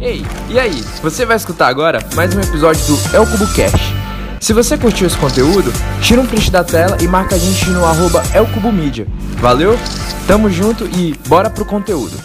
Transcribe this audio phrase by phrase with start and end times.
[0.00, 0.80] Ei, e aí?
[1.02, 3.92] Você vai escutar agora mais um episódio do El Cubo Cash.
[4.40, 7.84] Se você curtiu esse conteúdo, tira um print da tela e marca a gente no
[7.84, 8.22] arroba
[8.72, 9.08] Media.
[9.40, 9.76] Valeu?
[10.28, 12.16] Tamo junto e bora pro conteúdo.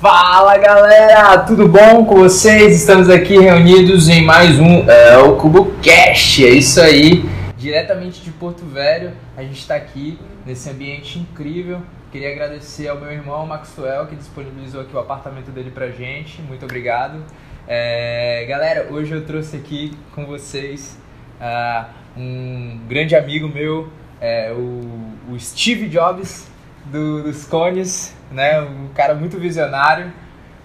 [0.00, 2.80] Fala galera, tudo bom com vocês?
[2.80, 6.40] Estamos aqui reunidos em mais um El Cubo Cash.
[6.40, 7.28] É isso aí,
[7.58, 9.12] diretamente de Porto Velho.
[9.36, 14.80] A gente está aqui nesse ambiente incrível Queria agradecer ao meu irmão Maxwell que disponibilizou
[14.80, 16.42] aqui o apartamento dele pra gente.
[16.42, 17.22] Muito obrigado.
[17.68, 20.98] É, galera, hoje eu trouxe aqui com vocês
[21.40, 26.50] uh, um grande amigo meu, é, o, o, Steve Jobs
[26.86, 28.60] do, dos Cones, né?
[28.60, 30.12] um cara muito visionário,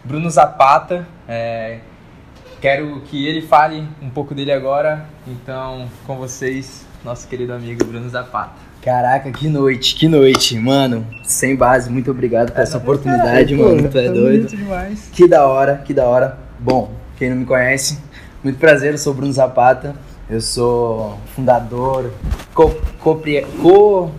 [0.03, 1.07] Bruno Zapata.
[1.27, 1.77] É,
[2.59, 5.05] quero que ele fale um pouco dele agora.
[5.27, 8.74] Então, com vocês, nosso querido amigo Bruno Zapata.
[8.85, 11.07] Caraca, que noite, que noite, mano.
[11.23, 13.89] Sem base, muito obrigado por é, essa oportunidade, caralho, mano.
[13.89, 14.47] tu é doido.
[14.47, 15.09] Demais.
[15.11, 16.37] Que da hora, que da hora.
[16.59, 17.97] Bom, quem não me conhece,
[18.43, 19.95] muito prazer, eu sou Bruno Zapata.
[20.29, 22.11] Eu sou fundador,
[22.53, 24.11] co-produtor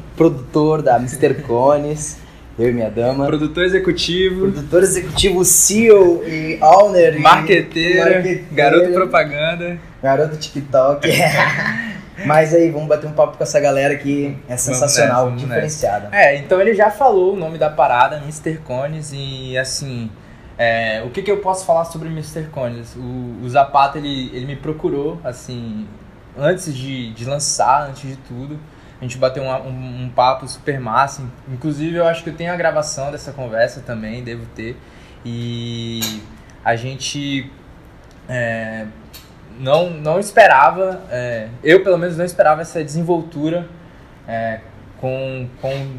[0.78, 1.34] co da Mr.
[1.46, 2.18] Cones.
[2.58, 3.24] Eu e minha dama.
[3.26, 4.50] Produtor executivo.
[4.50, 7.20] Produtor executivo, CEO e owner.
[7.20, 8.00] Marqueteiro.
[8.00, 9.78] marqueteiro garoto propaganda.
[10.02, 11.06] Garoto TikTok.
[12.24, 16.08] Mas aí, vamos bater um papo com essa galera que é sensacional, nessa, diferenciada.
[16.08, 16.16] Nessa.
[16.16, 18.58] É, então ele já falou o nome da parada, Mr.
[18.58, 20.10] Cones, e assim,
[20.56, 22.44] é, o que, que eu posso falar sobre Mr.
[22.50, 22.96] Cones?
[22.96, 25.86] O, o Zapata, ele, ele me procurou, assim,
[26.36, 28.58] antes de, de lançar, antes de tudo.
[28.98, 31.22] A gente bateu um, um, um, papo super massa.
[31.48, 34.74] Inclusive, eu acho que eu tenho a gravação dessa conversa também, devo ter.
[35.22, 36.22] E
[36.64, 37.50] a gente
[38.28, 38.86] é,
[39.58, 43.68] não, não esperava, é, eu pelo menos não esperava essa desenvoltura
[44.26, 44.60] é,
[45.00, 45.96] com, com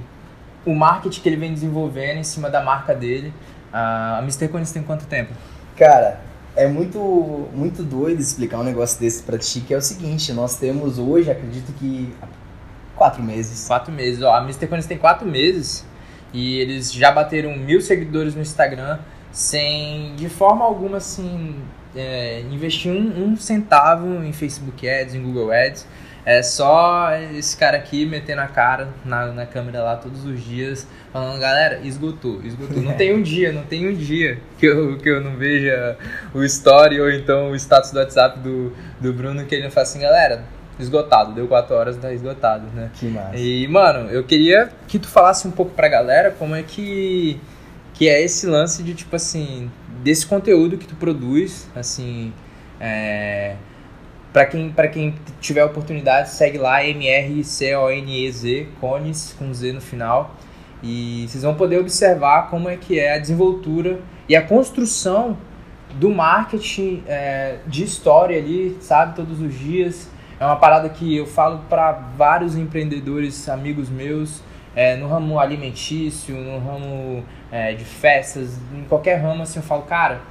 [0.66, 3.34] o marketing que ele vem desenvolvendo em cima da marca dele.
[3.72, 4.48] A Mr.
[4.48, 5.34] Cones tem quanto tempo?
[5.76, 6.20] Cara,
[6.56, 7.00] é muito,
[7.54, 11.30] muito doido explicar um negócio desse pra ti, que é o seguinte, nós temos hoje,
[11.30, 12.14] acredito que
[12.96, 13.68] quatro meses.
[13.68, 14.68] Quatro meses, ó, a Mr.
[14.68, 15.86] Cones tem quatro meses
[16.34, 19.00] e eles já bateram mil seguidores no Instagram
[19.32, 21.56] sem, de forma alguma, assim,
[21.98, 25.88] é, investir um, um, centavo em Facebook Ads, em Google Ads.
[26.26, 30.86] É só esse cara aqui metendo a cara na, na câmera lá todos os dias,
[31.12, 32.82] falando, galera, esgotou, esgotou.
[32.82, 35.98] Não tem um dia, não tem um dia que eu, que eu não veja
[36.34, 39.84] o story ou então o status do WhatsApp do, do Bruno que ele não fala
[39.84, 40.44] assim, galera,
[40.80, 42.92] esgotado, deu 4 horas, tá esgotado, né?
[42.94, 43.36] Que massa.
[43.36, 47.40] E, mano, eu queria que tu falasse um pouco pra galera como é que,
[47.94, 49.72] que é esse lance de, tipo assim,
[50.08, 52.32] desse conteúdo que tu produz, assim,
[52.80, 53.56] é,
[54.32, 58.70] para quem para quem tiver oportunidade, segue lá M R C O N E Z,
[58.80, 60.34] Cones com Z no final,
[60.82, 65.36] e vocês vão poder observar como é que é a desenvoltura e a construção
[65.96, 70.10] do marketing é, de história ali, sabe, todos os dias.
[70.40, 74.42] É uma parada que eu falo para vários empreendedores, amigos meus,
[74.74, 79.84] é, no ramo alimentício, no ramo é, de festas, em qualquer ramo, assim, eu falo,
[79.84, 80.22] cara,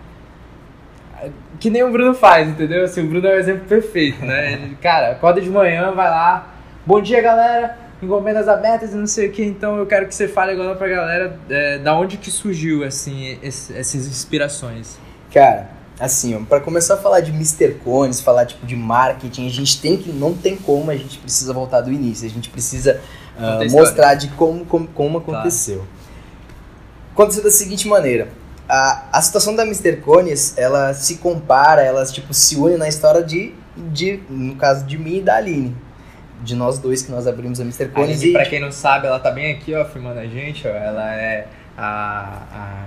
[1.59, 2.85] que nem o Bruno faz, entendeu?
[2.85, 4.53] Assim, o Bruno é o exemplo perfeito, né?
[4.53, 6.55] Ele, cara, acorda de manhã, vai lá,
[6.85, 10.29] bom dia, galera, encomendas abertas e não sei o que, então eu quero que você
[10.29, 14.99] fale agora pra galera é, da onde que surgiu, assim, esse, essas inspirações.
[15.33, 17.75] Cara, assim, ó, pra começar a falar de Mr.
[17.83, 21.53] Cones, falar, tipo, de marketing, a gente tem que, não tem como, a gente precisa
[21.55, 23.01] voltar do início, a gente precisa
[23.39, 25.77] uh, mostrar de como, como, como aconteceu.
[25.77, 25.96] Claro.
[27.17, 28.29] Aconteceu da seguinte maneira.
[28.69, 29.97] A, a situação da Mr.
[30.03, 34.99] Cones, ela se compara, ela tipo, se une na história de, de, no caso de
[34.99, 35.75] mim e da Aline.
[36.43, 37.89] De nós dois que nós abrimos a Mr.
[37.89, 38.23] Cones.
[38.23, 40.71] e, pra quem não sabe, ela tá bem aqui, ó, filmando a gente, ó.
[40.71, 41.47] Ela é
[41.79, 42.43] a.
[42.53, 42.85] a...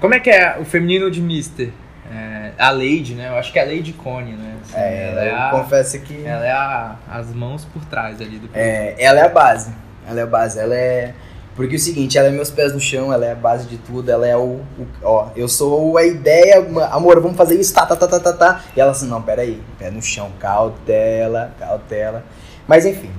[0.00, 1.70] Como é que é o feminino de Mister?
[2.12, 3.28] É, a Lady, né?
[3.28, 4.56] Eu acho que é a Lady Cone, né?
[4.62, 6.24] Assim, é, ela é a, confesso que.
[6.24, 9.72] Ela é a, as mãos por trás ali do É, ela é a base.
[10.08, 10.58] Ela é a base.
[10.58, 11.14] Ela é.
[11.60, 13.76] Porque é o seguinte, ela é meus pés no chão, ela é a base de
[13.76, 14.62] tudo, ela é o.
[14.78, 18.32] o ó, eu sou a ideia, amor, vamos fazer isso, tá, tá, tá, tá, tá,
[18.32, 18.64] tá.
[18.74, 22.24] E ela assim, não, peraí, pé no chão, cautela, cautela.
[22.66, 23.10] Mas enfim.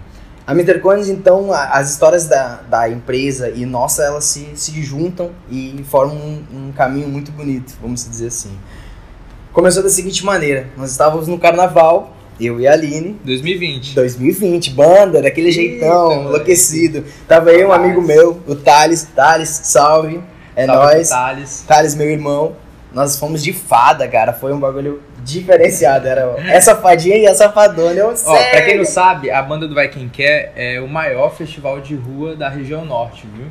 [0.47, 0.79] A Mr.
[0.79, 6.17] Coins, então, as histórias da, da empresa e nossa, elas se, se juntam e formam
[6.17, 8.57] um, um caminho muito bonito, vamos dizer assim.
[9.53, 12.11] Começou da seguinte maneira: nós estávamos no carnaval,
[12.45, 13.19] eu e a Aline.
[13.23, 13.95] 2020.
[13.95, 17.03] 2020, banda, daquele Eita, jeitão, enlouquecido.
[17.27, 19.07] Tava eu, um amigo meu, o Thales.
[19.15, 20.21] Thales, salve.
[20.55, 21.09] É salve nóis.
[21.09, 21.63] Thales.
[21.67, 22.55] Thales, meu irmão.
[22.93, 24.33] Nós fomos de fada, cara.
[24.33, 26.07] Foi um bagulho diferenciado.
[26.07, 27.93] Era essa fadinha e essa fadona.
[27.93, 31.33] Eu Ó, pra quem não sabe, a banda do Vai Quem Quer é o maior
[31.35, 33.45] festival de rua da região norte, viu?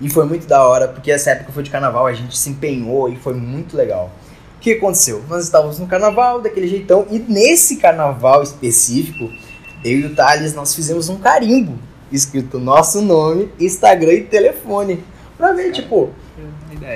[0.00, 3.08] E foi muito da hora, porque essa época foi de carnaval, a gente se empenhou
[3.08, 4.10] e foi muito legal.
[4.58, 5.22] O que aconteceu?
[5.28, 9.30] Nós estávamos no carnaval, daquele jeitão, e nesse carnaval específico,
[9.84, 11.78] eu e o Thales, nós fizemos um carimbo
[12.10, 15.04] escrito nosso nome, Instagram e telefone.
[15.36, 16.10] Pra ver, tipo,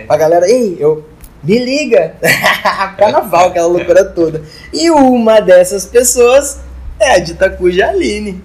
[0.09, 1.06] a galera, ei, eu.
[1.44, 2.17] Me liga!
[2.99, 4.43] Carnaval, aquela loucura toda.
[4.73, 6.61] E uma dessas pessoas
[7.00, 8.43] é a de Takuja Aline.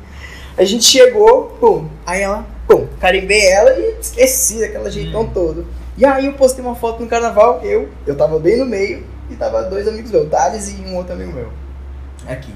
[0.57, 5.67] A gente chegou, pum, aí ela, pum, carimbei ela e esqueci aquele jeitão todo.
[5.97, 9.35] E aí eu postei uma foto no carnaval, eu, eu tava bem no meio e
[9.35, 11.49] tava dois amigos meus, Thales e um outro amigo meu.
[12.27, 12.53] Aqui.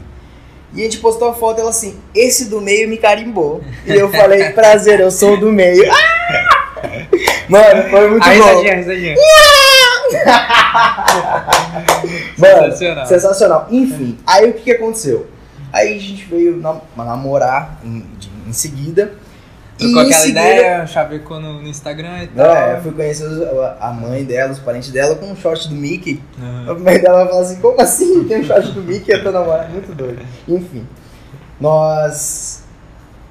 [0.73, 3.61] E a gente postou a foto ela assim, esse do meio me carimbou.
[3.85, 5.83] E eu falei, prazer, eu sou o do meio.
[5.91, 6.81] Ah!
[7.49, 8.69] Mano, foi muito A bom.
[8.69, 9.15] a risadinha.
[12.37, 13.05] Mano, Sensacional.
[13.05, 13.67] sensacional.
[13.71, 15.27] Enfim, aí o que, que aconteceu?
[15.73, 18.05] Aí a gente veio nam- namorar em,
[18.47, 19.13] em seguida.
[19.81, 22.55] Trocou aquela seguida- ideia, chavecou no, no Instagram e tal.
[22.55, 25.67] É, eu fui conhecer os- a a mãe dela, os parentes dela com um short
[25.67, 26.21] do Mickey.
[26.39, 26.79] A Aham.
[26.79, 28.23] mãe dela falou assim, como assim?
[28.29, 29.69] Tem um short do Mickey e eu tô namorando?
[29.71, 30.21] Muito doido.
[30.47, 30.87] Enfim,
[31.59, 32.63] nós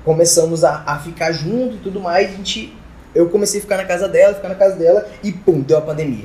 [0.04, 2.28] começamos a, a ficar junto e tudo mais.
[2.28, 2.74] A gente,
[3.14, 5.80] eu comecei a ficar na casa dela, ficar na casa dela e pum, deu a
[5.82, 6.24] pandemia.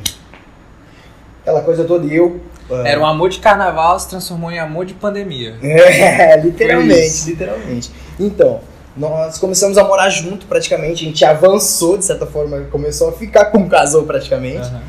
[1.41, 2.41] Aquela coisa toda e eu...
[2.71, 5.55] ah, Era um amor de carnaval, se transformou em amor de pandemia.
[5.61, 7.91] É, literalmente, literalmente.
[8.19, 8.61] Então,
[8.95, 13.45] nós começamos a morar junto praticamente, a gente avançou de certa forma, começou a ficar
[13.45, 14.67] com um casal praticamente.
[14.67, 14.81] Aham.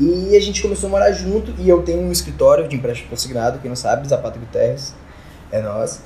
[0.00, 3.58] E a gente começou a morar junto e eu tenho um escritório de empréstimo consignado,
[3.60, 4.94] quem não sabe, Zapata Guterres,
[5.50, 6.00] é nós.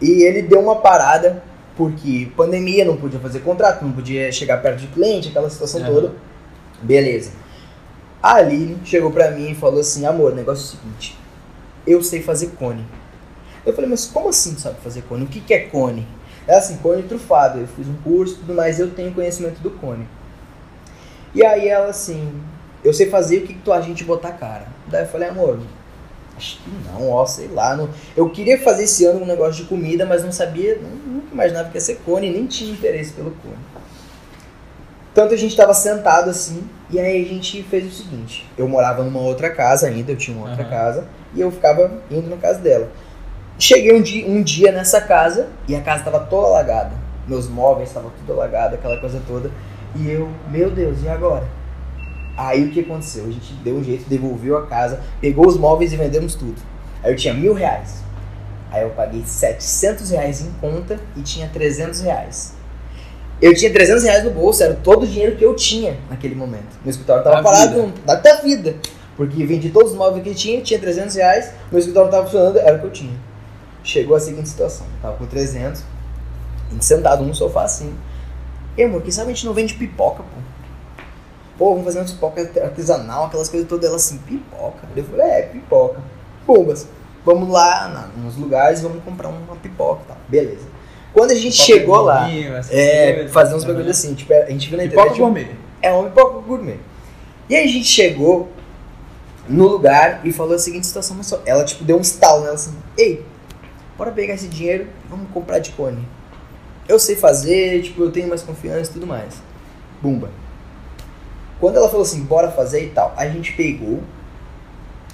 [0.00, 1.42] E ele deu uma parada,
[1.76, 5.92] porque pandemia, não podia fazer contrato, não podia chegar perto de cliente, aquela situação Aham.
[5.92, 6.12] toda.
[6.82, 7.32] Beleza.
[8.22, 11.18] A Aline chegou pra mim e falou assim, amor, o negócio é o seguinte,
[11.86, 12.84] eu sei fazer cone.
[13.64, 15.24] Eu falei, mas como assim sabe fazer cone?
[15.24, 16.06] O que, que é cone?
[16.50, 17.60] É assim, cone trufado.
[17.60, 20.04] Eu fiz um curso e tudo mais, eu tenho conhecimento do cone.
[21.32, 22.28] E aí ela assim,
[22.82, 24.66] eu sei fazer o que, que tu a gente botar cara.
[24.88, 25.60] Daí eu falei, amor,
[26.36, 27.76] acho que não, ó, sei lá.
[27.76, 27.88] Não...
[28.16, 31.76] Eu queria fazer esse ano um negócio de comida, mas não sabia, nunca imaginava que
[31.76, 33.54] ia ser cone, nem tinha interesse pelo cone.
[35.14, 39.04] Tanto a gente tava sentado assim, e aí a gente fez o seguinte: eu morava
[39.04, 40.70] numa outra casa ainda, eu tinha uma outra Aham.
[40.70, 42.88] casa, e eu ficava indo na casa dela.
[43.60, 46.92] Cheguei um dia, um dia nessa casa e a casa tava toda alagada.
[47.28, 49.50] Meus móveis estavam tudo alagado, aquela coisa toda.
[49.94, 51.46] E eu, meu Deus, e agora?
[52.36, 53.26] Aí o que aconteceu?
[53.26, 56.56] A gente deu um jeito, devolveu a casa, pegou os móveis e vendemos tudo.
[57.04, 58.02] Aí eu tinha mil reais.
[58.70, 62.54] Aí eu paguei 700 reais em conta e tinha 300 reais.
[63.42, 66.78] Eu tinha 300 reais no bolso, era todo o dinheiro que eu tinha naquele momento.
[66.82, 67.92] Meu escritório tava Da parado vida.
[68.06, 68.76] da, da vida.
[69.16, 72.76] Porque vendi todos os móveis que tinha, tinha 300 reais, meu escritório tava funcionando, era
[72.76, 73.29] o que eu tinha.
[73.82, 75.82] Chegou a seguinte situação, tava com 300,
[76.68, 77.94] a gente sentado num sofá assim.
[78.76, 80.40] E amor, quem sabe a gente não vende pipoca, pô?
[81.58, 83.86] Pô, vamos fazer uma pipoca artesanal, aquelas coisas todas.
[83.86, 84.78] Ela assim, pipoca?
[84.96, 86.00] Eu falei, é, pipoca.
[86.46, 86.86] Bombas.
[87.24, 90.16] Vamos lá na- nos lugares, vamos comprar uma pipoca e tal.
[90.28, 90.66] Beleza.
[91.12, 92.30] Quando a gente Pipoca chegou lá,
[92.70, 93.32] é, coisas.
[93.32, 93.72] fazer uns Aham.
[93.74, 95.18] bagulhos assim, tipo, a gente viu na Pipoca internet.
[95.20, 95.50] gourmet.
[95.82, 96.78] É uma pipoca gourmet.
[97.48, 98.48] E aí a gente chegou
[99.48, 102.54] no lugar e falou a seguinte situação, mas só- ela tipo deu um estalo nela
[102.54, 103.26] assim, ei,
[104.00, 106.02] bora pegar esse dinheiro e vamos comprar de cone.
[106.88, 109.42] Eu sei fazer, tipo, eu tenho mais confiança e tudo mais.
[110.00, 110.30] Bumba.
[111.60, 114.00] Quando ela falou assim, bora fazer e tal, a gente pegou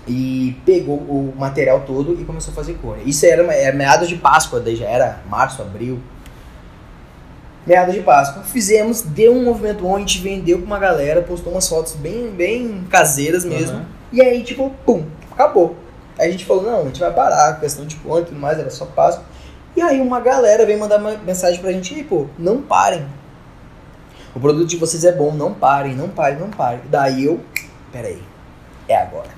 [0.06, 3.02] e pegou o material todo e começou a fazer cone.
[3.05, 5.99] Isso era, era meados de Páscoa, daí já era março, abril.
[7.66, 8.45] Meados de Páscoa.
[8.45, 12.31] Fizemos, deu um movimento bom, a gente vendeu pra uma galera, postou umas fotos bem,
[12.31, 13.78] bem caseiras mesmo.
[13.78, 13.87] Aham.
[14.12, 15.76] E aí, tipo, pum, acabou.
[16.18, 18.58] Aí a gente falou, não, a gente vai parar, questão de conta e tudo mais,
[18.58, 19.25] era só Páscoa.
[19.76, 23.06] E aí uma galera veio mandar uma mensagem pra gente, e pô, não parem.
[24.35, 26.80] O produto de vocês é bom, não parem, não parem, não parem.
[26.90, 27.40] Daí eu,
[27.92, 28.23] peraí,
[28.88, 29.37] é agora.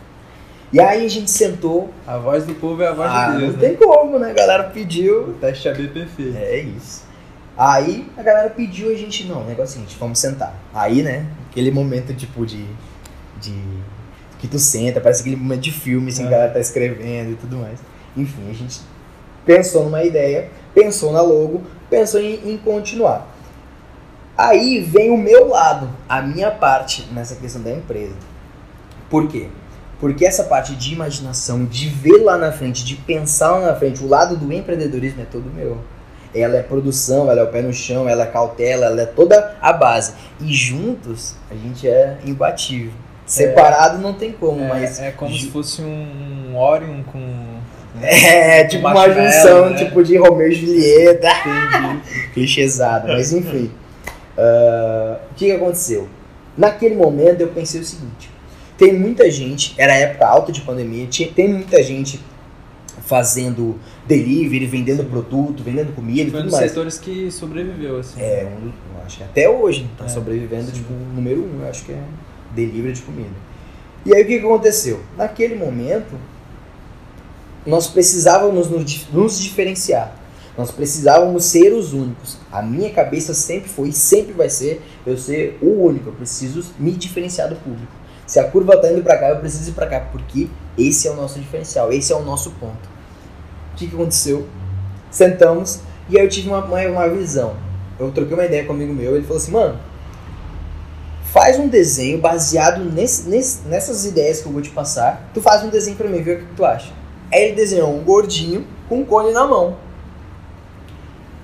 [0.73, 3.53] E aí a gente sentou, A voz do povo é a voz ah, de Deus.
[3.53, 4.31] não tem como, né?
[4.31, 6.37] A galera pediu, O teste AB perfeito.
[6.37, 7.07] é isso.
[7.57, 10.55] Aí a galera pediu a gente, não, o negócio é o seguinte, vamos sentar.
[10.73, 12.65] Aí, né, aquele momento tipo de.
[13.41, 13.55] de
[14.39, 16.33] que tu senta, parece aquele momento de filme, assim, que a É.
[16.33, 17.79] galera tá escrevendo e tudo mais.
[18.17, 18.81] Enfim, a gente
[19.45, 23.35] pensou numa ideia, pensou na logo, pensou em, em continuar.
[24.37, 28.15] Aí vem o meu lado, a minha parte nessa questão da empresa.
[29.11, 29.49] Por quê?
[29.99, 34.03] Porque essa parte de imaginação, de ver lá na frente, de pensar lá na frente,
[34.05, 35.79] o lado do empreendedorismo é todo meu.
[36.33, 39.57] Ela é produção, ela é o pé no chão, ela é cautela, ela é toda
[39.61, 40.13] a base.
[40.41, 42.93] E juntos a gente é imbatível.
[43.29, 47.21] Separado não tem como, É, mas é como ju- se fosse um Orion com.
[48.03, 49.77] é tipo uma marshmallow, junção né?
[49.77, 51.29] tipo de Romeu e Julieta.
[52.35, 53.71] Clichêsado, mas enfim.
[54.37, 56.09] Ah, o que, que aconteceu?
[56.57, 58.31] Naquele momento eu pensei o seguinte:
[58.77, 62.21] tem muita gente, era época alta de pandemia, tinha, tem muita gente
[63.05, 66.71] fazendo delivery, vendendo produto, vendendo comida e Foi um dos mais.
[66.71, 68.21] setores que sobreviveu, assim.
[68.21, 68.73] É, um, eu
[69.07, 70.73] acho que até hoje tá É, sobrevivendo, sim.
[70.73, 71.99] tipo, número um, eu acho que é
[72.55, 73.49] delivery de comida.
[74.05, 75.01] E aí o que, aconteceu?
[75.17, 76.15] Naquele momento,
[77.67, 80.15] nós precisávamos nos, nos diferenciar.
[80.57, 82.39] Nós precisávamos ser os únicos.
[82.51, 86.09] A minha cabeça sempre foi e sempre vai ser eu ser o único.
[86.09, 87.93] Eu preciso me diferenciar do público.
[88.27, 91.11] Se a curva tá indo pra cá, eu preciso ir pra cá, porque esse é
[91.11, 92.89] o nosso diferencial, esse é o nosso ponto.
[93.73, 94.47] O que, que aconteceu?
[95.11, 97.55] Sentamos e aí eu tive uma, uma, uma visão.
[97.99, 99.79] Eu troquei uma ideia com um amigo meu, ele falou assim, mano,
[101.33, 105.29] faz um desenho baseado nesse, nesse- nessas ideias que eu vou te passar.
[105.35, 106.93] Tu faz um desenho pra mim, vê o que tu acha.
[107.33, 109.77] Aí ele desenhou um gordinho com um cone na mão.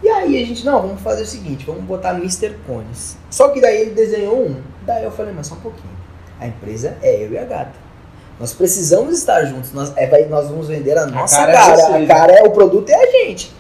[0.03, 2.55] E aí a gente, não, vamos fazer o seguinte, vamos botar Mr.
[2.67, 3.17] Cones.
[3.31, 4.57] Só que daí ele desenhou um.
[4.87, 5.95] Daí eu falei, mas só um pouquinho.
[6.41, 7.73] A empresa é eu e a gata.
[8.39, 9.73] Nós precisamos estar juntos.
[9.73, 11.81] Nós, é, vai- nós vamos vender a nossa cara cara.
[11.81, 12.07] é a né?
[12.07, 13.53] cara é o produto é a gente.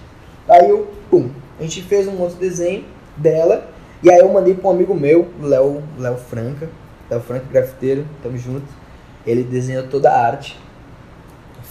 [0.48, 2.84] Aí eu, pum, a gente fez um outro desenho
[3.16, 3.68] dela.
[4.02, 6.68] E aí eu mandei pra um amigo meu, o Léo, Léo Franca.
[7.10, 8.66] Léo Franca, grafiteiro, tamo junto.
[9.26, 10.58] Ele desenhou toda a arte.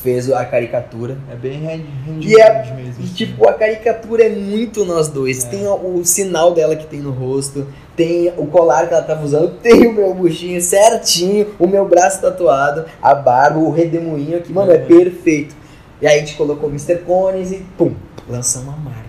[0.01, 1.17] Fez a caricatura.
[1.31, 1.81] É bem hand
[2.19, 2.99] E, é, mesmo.
[2.99, 3.13] e assim.
[3.13, 5.45] tipo, a caricatura é muito nós dois.
[5.45, 5.49] É.
[5.49, 7.65] Tem o, o sinal dela que tem no rosto,
[7.95, 12.19] tem o colar que ela tava usando, tem o meu buchinho certinho, o meu braço
[12.19, 14.51] tatuado, a barba, o redemoinho aqui.
[14.51, 14.87] Mano, é Uhum.
[14.87, 15.55] perfeito.
[16.01, 16.97] E aí a gente colocou o Mr.
[17.05, 17.93] Cones e pum,
[18.27, 19.03] lançamos a marca.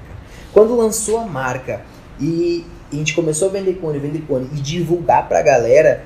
[0.53, 1.81] Quando lançou a marca
[2.21, 6.05] e a gente começou a vender cone, vender cone e divulgar pra galera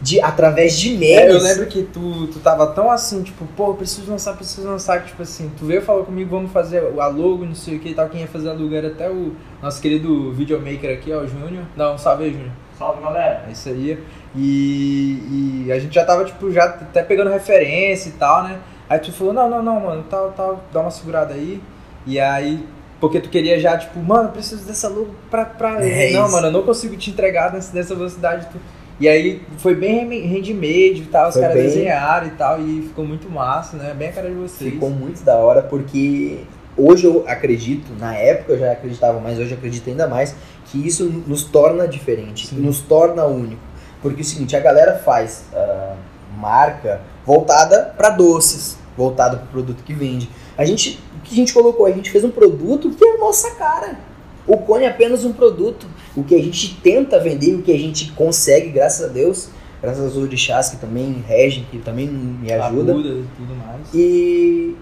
[0.00, 1.18] de, através de memes.
[1.18, 4.66] É, eu lembro que tu, tu tava tão assim, tipo, pô, eu preciso lançar, preciso
[4.66, 7.80] lançar, que, tipo assim, tu veio falar comigo, vamos fazer a logo, não sei o
[7.80, 11.12] que e tal, quem ia fazer a logo era até o nosso querido videomaker aqui,
[11.12, 11.64] ó, o Júnior.
[11.76, 12.52] Um salve aí, Júnior.
[12.78, 13.44] Salve galera!
[13.46, 13.98] É isso aí.
[14.34, 18.58] E, e a gente já tava, tipo, já até pegando referência e tal, né?
[18.88, 21.60] Aí tu falou, não, não, não, mano, tal, tal, dá uma segurada aí.
[22.06, 22.66] E aí,
[23.00, 25.44] porque tu queria já, tipo, mano, eu preciso dessa logo pra.
[25.44, 25.84] pra...
[25.84, 26.32] É não, isso.
[26.32, 28.46] mano, eu não consigo te entregar nessa, velocidade.
[28.52, 28.58] Tu...
[29.00, 33.06] E aí foi bem handmade e tal, os caras bem- desenharam e tal, e ficou
[33.06, 33.94] muito massa, né?
[33.96, 34.70] Bem a cara de vocês.
[34.70, 36.40] Ficou muito da hora porque
[36.76, 40.86] hoje eu acredito, na época eu já acreditava, mas hoje eu acredito ainda mais, que
[40.86, 42.56] isso nos torna diferente, Sim.
[42.56, 43.62] nos torna único.
[44.02, 45.94] Porque é o seguinte, a galera faz ah,
[46.36, 50.28] marca voltada para doces, voltada para o produto que vende.
[50.60, 51.86] A gente, o que a gente colocou?
[51.86, 53.98] A gente fez um produto que é a nossa cara.
[54.46, 55.86] O cone é apenas um produto.
[56.14, 59.48] O que a gente tenta vender, o que a gente consegue, graças a Deus,
[59.80, 63.94] graças aos orixás que também regem, que também me ajudam Buda e tudo mais.
[63.94, 64.76] e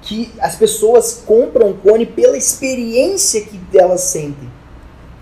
[0.00, 4.48] que as pessoas compram o cone pela experiência que elas sentem.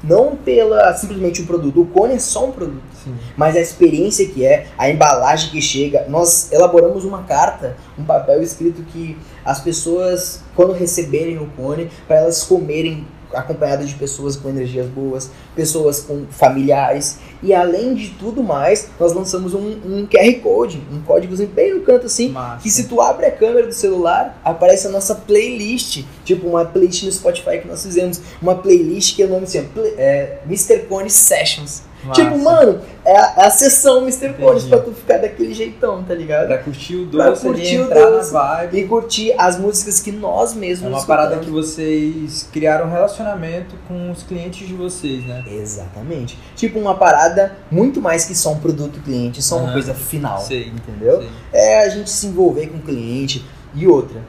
[0.05, 1.81] Não pela simplesmente o produto.
[1.81, 2.85] O cone é só um produto.
[3.03, 3.17] Sim.
[3.37, 6.07] Mas a experiência que é, a embalagem que chega.
[6.09, 12.17] Nós elaboramos uma carta, um papel escrito que as pessoas, quando receberem o cone, para
[12.17, 17.19] elas comerem acompanhadas de pessoas com energias boas, pessoas com familiares.
[17.43, 21.81] E além de tudo mais, nós lançamos um, um QR Code, um códigozinho bem no
[21.81, 22.63] canto assim, Massa.
[22.63, 26.05] que se tu abre a câmera do celular, aparece a nossa playlist.
[26.25, 28.21] Tipo, uma playlist no Spotify que nós fizemos.
[28.41, 29.67] Uma playlist que é o nome assim,
[29.97, 30.87] é, Mr.
[30.89, 31.83] Cone Sessions.
[32.05, 32.23] Massa.
[32.23, 34.35] Tipo, mano, é a, é a sessão Mr.
[34.35, 34.69] Cones Entendi.
[34.69, 36.47] pra tu ficar daquele jeitão, tá ligado?
[36.47, 38.77] Pra curtir o Pra doce, curtir ali, o entrar doce.
[38.77, 41.71] E curtir as músicas que nós É mesmos uma parada que escutamos.
[41.75, 45.43] vocês criaram um relacionamento com os clientes de vocês, né?
[45.51, 46.39] Exatamente.
[46.55, 47.36] Tipo, uma parada
[47.71, 50.41] muito mais que só um produto cliente, só uma coisa final.
[50.41, 50.69] Sei.
[50.69, 51.19] Entendeu?
[51.19, 51.31] Sei.
[51.53, 53.45] É a gente se envolver com o cliente.
[53.75, 54.21] E outra,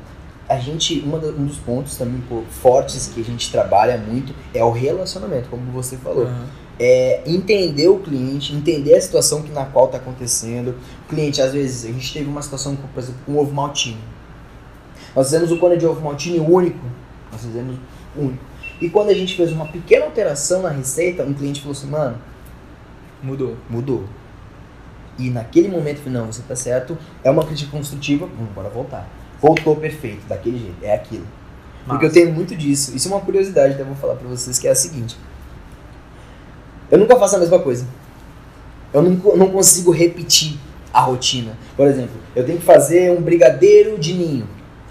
[0.50, 5.50] a gente, um dos pontos também fortes que a gente trabalha muito é o relacionamento,
[5.50, 6.26] como você falou.
[6.26, 6.46] Aham.
[6.80, 10.76] É entender o cliente, entender a situação que, na qual está acontecendo.
[11.06, 13.52] O cliente, às vezes, a gente teve uma situação, com, por exemplo, com o ovo
[13.52, 13.98] maltine.
[15.16, 16.86] Nós fizemos o cone de ovo maltine único.
[17.32, 17.78] Nós fizemos
[18.16, 18.46] único.
[18.80, 22.18] E quando a gente fez uma pequena alteração na receita, um cliente falou assim, mano,
[23.22, 23.58] Mudou.
[23.70, 24.04] mudou.
[25.18, 29.10] E naquele momento, não, você tá certo, é uma crítica construtiva, vamos bora voltar.
[29.42, 31.26] Voltou perfeito, daquele jeito, é aquilo.
[31.88, 32.96] Porque eu tenho muito disso.
[32.96, 35.18] Isso é uma curiosidade que eu vou falar pra vocês, que é a seguinte.
[36.92, 37.88] Eu nunca faço a mesma coisa.
[38.94, 40.58] Eu não, não consigo repetir
[40.94, 41.58] a rotina.
[41.76, 44.48] Por exemplo, eu tenho que fazer um brigadeiro de ninho.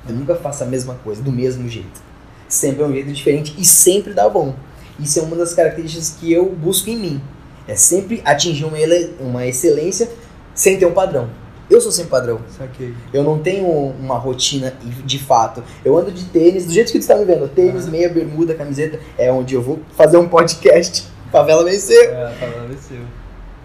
[0.08, 2.00] Eu nunca faço a mesma coisa, do mesmo jeito.
[2.48, 4.54] Sempre é um jeito diferente e sempre dá bom.
[4.98, 7.20] Isso é uma das características que eu busco em mim.
[7.68, 10.08] É sempre atingir uma, ele- uma excelência
[10.54, 11.28] sem ter um padrão.
[11.68, 12.40] Eu sou sem padrão.
[12.56, 12.94] Saquei.
[13.12, 14.72] Eu não tenho uma rotina
[15.04, 15.64] de fato.
[15.84, 17.48] Eu ando de tênis, do jeito que tu está me vendo.
[17.48, 19.00] Tênis, meia, bermuda, camiseta.
[19.18, 21.08] É onde eu vou fazer um podcast.
[21.32, 22.00] Favela venceu.
[22.00, 22.98] É, a palavra é seu.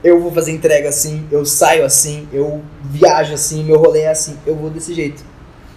[0.04, 4.36] eu vou fazer entrega assim, eu saio assim, eu viajo assim, meu rolê é assim,
[4.48, 5.24] eu vou desse jeito.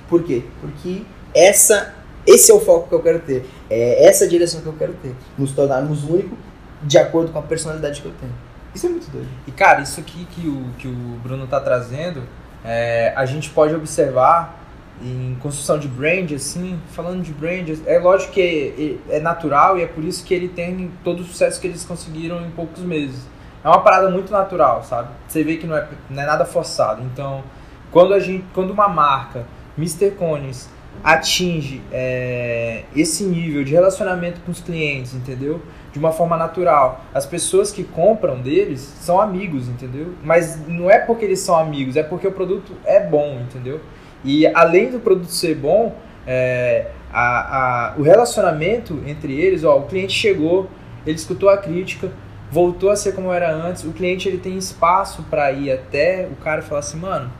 [0.08, 0.44] Por quê?
[0.62, 1.02] Porque
[1.34, 1.92] essa,
[2.26, 3.44] esse é o foco que eu quero ter.
[3.68, 5.12] É essa a direção que eu quero ter.
[5.36, 6.38] Nos tornarmos únicos
[6.84, 8.32] de acordo com a personalidade que eu tenho.
[8.74, 9.28] Isso é muito doido.
[9.46, 12.22] E cara, isso aqui que o, que o Bruno tá trazendo,
[12.64, 14.62] é, a gente pode observar
[15.02, 19.82] em construção de brand, assim, falando de brand, é lógico que é, é, natural e
[19.82, 23.26] é por isso que ele tem todo o sucesso que eles conseguiram em poucos meses.
[23.62, 25.08] É uma parada muito natural, sabe?
[25.26, 27.02] Você vê que não é, não é nada forçado.
[27.02, 27.42] Então,
[27.90, 30.12] quando a gente, quando uma marca, Mr.
[30.12, 30.68] Cones,
[31.02, 35.60] atinge é, esse nível de relacionamento com os clientes, entendeu?
[35.94, 37.00] De uma forma natural.
[37.14, 40.12] As pessoas que compram deles são amigos, entendeu?
[40.22, 43.80] Mas não é porque eles são amigos, é porque o produto é bom, entendeu?
[44.22, 45.94] E além do produto ser bom,
[46.26, 50.68] é, a, a, o relacionamento entre eles, ó, o cliente chegou,
[51.06, 52.10] ele escutou a crítica,
[52.50, 56.36] voltou a ser como era antes, o cliente ele tem espaço para ir até o
[56.36, 57.30] cara e falar assim, mano,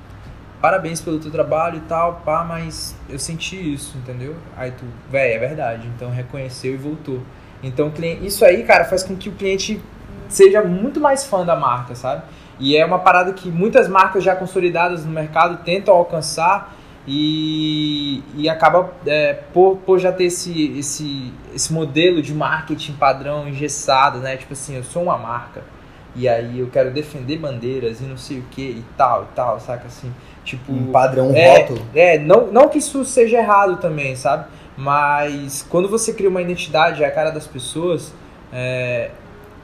[0.61, 4.35] parabéns pelo teu trabalho e tal, pá, mas eu senti isso, entendeu?
[4.57, 7.21] Aí tu, velho, é verdade, então reconheceu e voltou.
[7.67, 7.93] Então
[8.23, 9.81] isso aí, cara, faz com que o cliente
[10.29, 12.23] seja muito mais fã da marca, sabe?
[12.59, 16.75] E é uma parada que muitas marcas já consolidadas no mercado tentam alcançar
[17.07, 23.49] e, e acaba é, por, por já ter esse, esse, esse modelo de marketing padrão
[23.49, 24.37] engessado, né?
[24.37, 25.63] Tipo assim, eu sou uma marca
[26.17, 29.59] e aí eu quero defender bandeiras e não sei o que e tal e tal,
[29.59, 30.13] saca assim?
[30.45, 31.83] Tipo, um padrão, é, rótulo.
[31.95, 34.47] É, não, não que isso seja errado também, sabe?
[34.77, 38.13] Mas quando você cria uma identidade, é a cara das pessoas,
[38.53, 39.11] é,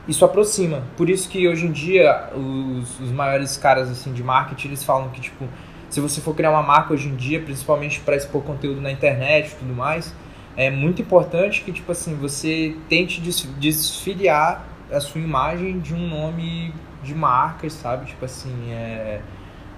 [0.06, 0.82] isso aproxima.
[0.96, 5.08] Por isso que hoje em dia os, os maiores caras assim de marketing eles falam
[5.10, 5.46] que tipo
[5.88, 9.50] se você for criar uma marca hoje em dia, principalmente para expor conteúdo na internet
[9.50, 10.14] e tudo mais,
[10.56, 13.20] é muito importante que tipo assim você tente
[13.58, 18.06] desfiliar a sua imagem de um nome de marca, sabe?
[18.06, 19.20] Tipo assim, é,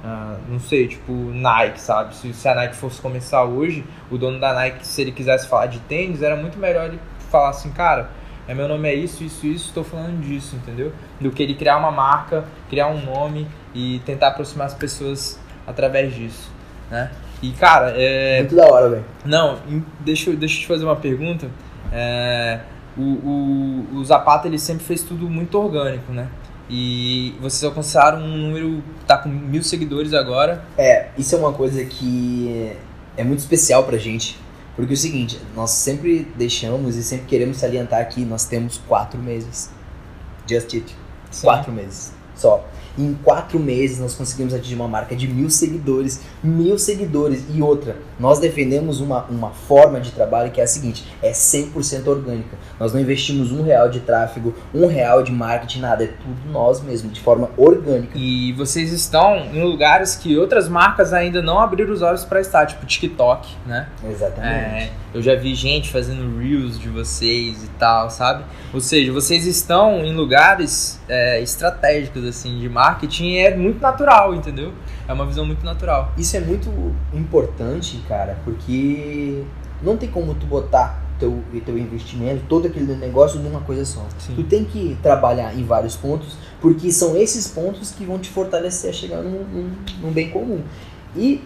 [0.02, 2.14] uh, não sei, tipo Nike, sabe?
[2.14, 5.66] Se, se a Nike fosse começar hoje, o dono da Nike, se ele quisesse falar
[5.66, 7.00] de tênis, era muito melhor ele
[7.30, 8.10] falar assim, cara,
[8.46, 10.92] é meu nome é isso, isso, isso, estou falando disso, entendeu?
[11.20, 16.14] Do que ele criar uma marca, criar um nome e tentar aproximar as pessoas através
[16.14, 16.50] disso,
[16.90, 17.10] né?
[17.42, 18.38] E cara, é.
[18.38, 19.04] Muito da hora, velho.
[19.24, 19.58] Não,
[20.00, 21.48] deixa, deixa eu te fazer uma pergunta.
[21.92, 22.60] É,
[22.96, 26.28] o, o, o Zapata ele sempre fez tudo muito orgânico, né?
[26.74, 30.64] E vocês alcançaram um número, tá com mil seguidores agora.
[30.78, 32.72] É, isso é uma coisa que
[33.14, 34.40] é muito especial pra gente.
[34.74, 39.20] Porque é o seguinte, nós sempre deixamos e sempre queremos salientar que nós temos quatro
[39.20, 39.70] meses.
[40.48, 40.96] Just it.
[41.30, 41.42] Sim.
[41.46, 42.14] Quatro meses.
[42.34, 42.66] Só.
[42.96, 46.20] Em quatro meses nós conseguimos atingir uma marca de mil seguidores.
[46.42, 47.44] Mil seguidores.
[47.50, 52.06] E outra, nós defendemos uma, uma forma de trabalho que é a seguinte: é 100%
[52.06, 52.56] orgânica.
[52.78, 56.04] Nós não investimos um real de tráfego, um real de marketing, nada.
[56.04, 58.12] É tudo nós mesmos, de forma orgânica.
[58.14, 62.66] E vocês estão em lugares que outras marcas ainda não abriram os olhos para estar,
[62.66, 63.88] tipo TikTok, né?
[64.04, 64.44] Exatamente.
[64.44, 68.44] É, eu já vi gente fazendo reels de vocês e tal, sabe?
[68.72, 72.81] Ou seja, vocês estão em lugares é, estratégicos, assim, de marketing
[73.22, 74.72] e é muito natural, entendeu?
[75.06, 76.12] É uma visão muito natural.
[76.16, 76.70] Isso é muito
[77.12, 79.42] importante, cara, porque
[79.82, 84.04] não tem como tu botar teu, teu investimento, todo aquele negócio numa coisa só.
[84.18, 84.34] Sim.
[84.34, 88.90] Tu tem que trabalhar em vários pontos, porque são esses pontos que vão te fortalecer
[88.90, 90.62] a chegar num, num, num bem comum.
[91.14, 91.42] E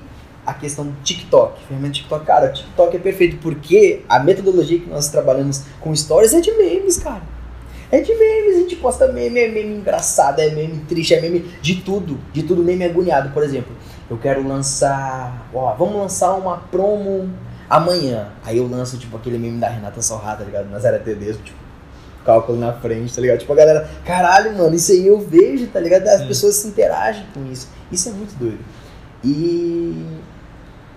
[0.46, 4.88] a questão do TikTok, ferramenta TikTok, cara, o TikTok é perfeito porque a metodologia que
[4.88, 7.22] nós trabalhamos com stories é de memes, cara.
[7.90, 11.40] É de memes, a gente posta meme, é meme engraçado, é meme triste, é meme
[11.60, 13.74] de tudo, de tudo meme agoniado, por exemplo.
[14.10, 17.30] Eu quero lançar, ó, vamos lançar uma promo
[17.70, 18.28] amanhã.
[18.44, 20.70] Aí eu lanço, tipo, aquele meme da Renata Sorrada, tá ligado?
[20.70, 21.58] Nazaré Tedesco, tipo,
[22.24, 23.38] cálculo na frente, tá ligado?
[23.38, 26.06] Tipo, a galera, caralho, mano, isso aí eu vejo, tá ligado?
[26.08, 27.68] As pessoas se interagem com isso.
[27.90, 28.58] Isso é muito doido.
[29.24, 30.04] E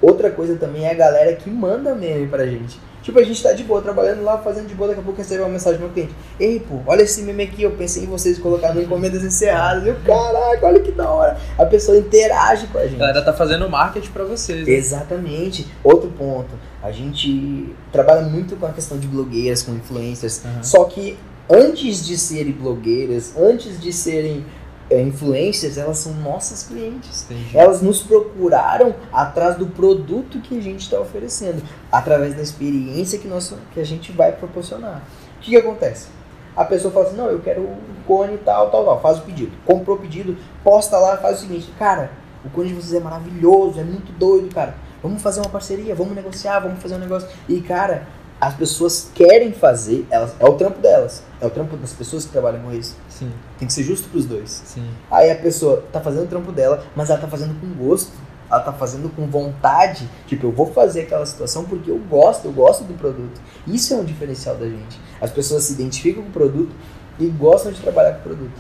[0.02, 2.80] Outra coisa também é a galera que manda meme pra gente.
[3.09, 5.41] Tipo, a gente tá de boa, trabalhando lá, fazendo de boa, daqui a pouco recebe
[5.41, 6.13] uma mensagem do meu cliente.
[6.39, 9.87] Ei, pô, olha esse meme aqui, eu pensei em vocês colocar no encomendas encerradas.
[9.87, 11.37] Eu, caraca, olha que da hora.
[11.57, 12.97] A pessoa interage com a gente.
[12.97, 14.67] A galera tá fazendo marketing pra vocês.
[14.67, 14.73] Né?
[14.73, 15.65] Exatamente.
[15.83, 16.51] Outro ponto,
[16.83, 20.43] a gente trabalha muito com a questão de blogueiras, com influencers.
[20.45, 20.63] Uhum.
[20.63, 21.17] Só que
[21.49, 24.45] antes de serem blogueiras, antes de serem
[24.89, 27.25] é, influências, elas são nossas clientes.
[27.30, 27.58] Entendi.
[27.58, 33.28] Elas nos procuraram atrás do produto que a gente está oferecendo, através da experiência que,
[33.28, 35.04] nós, que a gente vai proporcionar.
[35.38, 36.08] O que, que acontece?
[36.56, 39.52] A pessoa fala assim, não, eu quero um cone tal, tal, tal, faz o pedido.
[39.65, 42.12] Comprou o pedido, posta lá, faz o seguinte, cara,
[42.43, 44.75] o cone de vocês é maravilhoso, é muito doido, cara.
[45.02, 47.30] Vamos fazer uma parceria, vamos negociar, vamos fazer um negócio.
[47.47, 48.08] E, cara,
[48.41, 51.23] as pessoas querem fazer, elas, é o trampo delas.
[51.41, 52.95] É o trampo das pessoas que trabalham com isso.
[53.19, 54.62] Sim, Tem que ser justo pros dois.
[54.65, 54.86] sim.
[55.12, 58.12] Aí a pessoa tá fazendo o trampo dela, mas ela tá fazendo com gosto.
[58.51, 60.10] Ela tá fazendo com vontade.
[60.25, 63.39] Tipo, eu vou fazer aquela situação porque eu gosto, eu gosto do produto.
[63.67, 64.99] Isso é um diferencial da gente.
[65.21, 66.71] As pessoas se identificam com o produto
[67.19, 68.60] e gostam de trabalhar com o produto.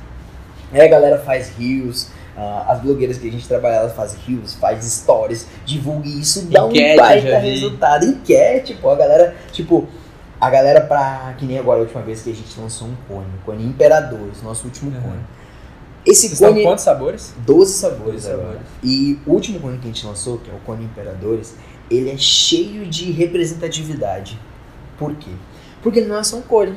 [0.71, 4.53] Aí a galera faz rios, ah, as blogueiras que a gente trabalha, elas fazem rios,
[4.53, 8.05] faz stories, divulga e isso, dá Enquete, um baita resultado.
[8.05, 9.87] Enquete, pô, a galera, tipo,
[10.39, 11.33] a galera pra.
[11.37, 14.41] Que nem agora a última vez que a gente lançou um cone, o cone Imperadores,
[14.41, 15.01] nosso último Uhum.
[15.01, 15.19] cone.
[16.05, 16.63] Esse Vocês cone.
[16.63, 17.33] quantos sabores?
[17.45, 18.47] 12 sabores Doze agora.
[18.47, 18.67] sabores.
[18.83, 21.55] E o último cone que a gente lançou, que é o cone Imperadores,
[21.91, 24.39] ele é cheio de representatividade.
[24.97, 25.31] Por quê?
[25.81, 26.75] Porque não é só um cone.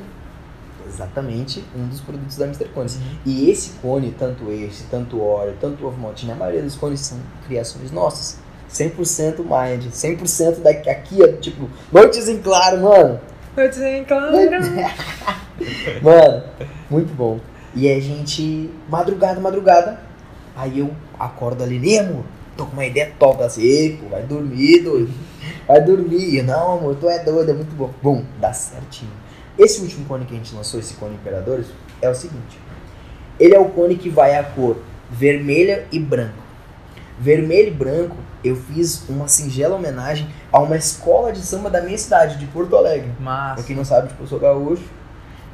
[0.87, 2.68] Exatamente um dos produtos da Mr.
[2.70, 2.98] Cones.
[3.25, 6.75] E esse cone, tanto esse, tanto o Oreo, tanto o ovo maltine, a maioria dos
[6.75, 8.38] cones são criações nossas.
[8.70, 13.20] 100% mind, 100% daqui, aqui, tipo, noites em claro, mano.
[13.57, 14.33] Eu dizem, claro.
[16.03, 16.45] Mano,
[16.91, 17.38] muito bom.
[17.75, 20.01] E a gente, madrugada, madrugada,
[20.57, 22.25] aí eu acordo ali, nem amor,
[22.57, 25.11] tô com uma ideia top, assim, pô, vai dormir, doido.
[25.67, 26.37] Vai dormir.
[26.37, 27.91] Eu, não, amor, tu é doido, é muito bom.
[28.03, 29.11] Bom, dá certinho.
[29.59, 31.67] Esse último cone que a gente lançou, esse cone Imperadores,
[32.01, 32.59] é o seguinte.
[33.38, 34.79] Ele é o cone que vai a cor
[35.11, 36.43] vermelha e branco.
[37.19, 41.96] Vermelho e branco, eu fiz uma singela homenagem a uma escola de samba da minha
[41.98, 43.11] cidade, de Porto Alegre.
[43.16, 43.62] Pra Massa.
[43.64, 44.85] quem não sabe, tipo, eu sou gaúcho.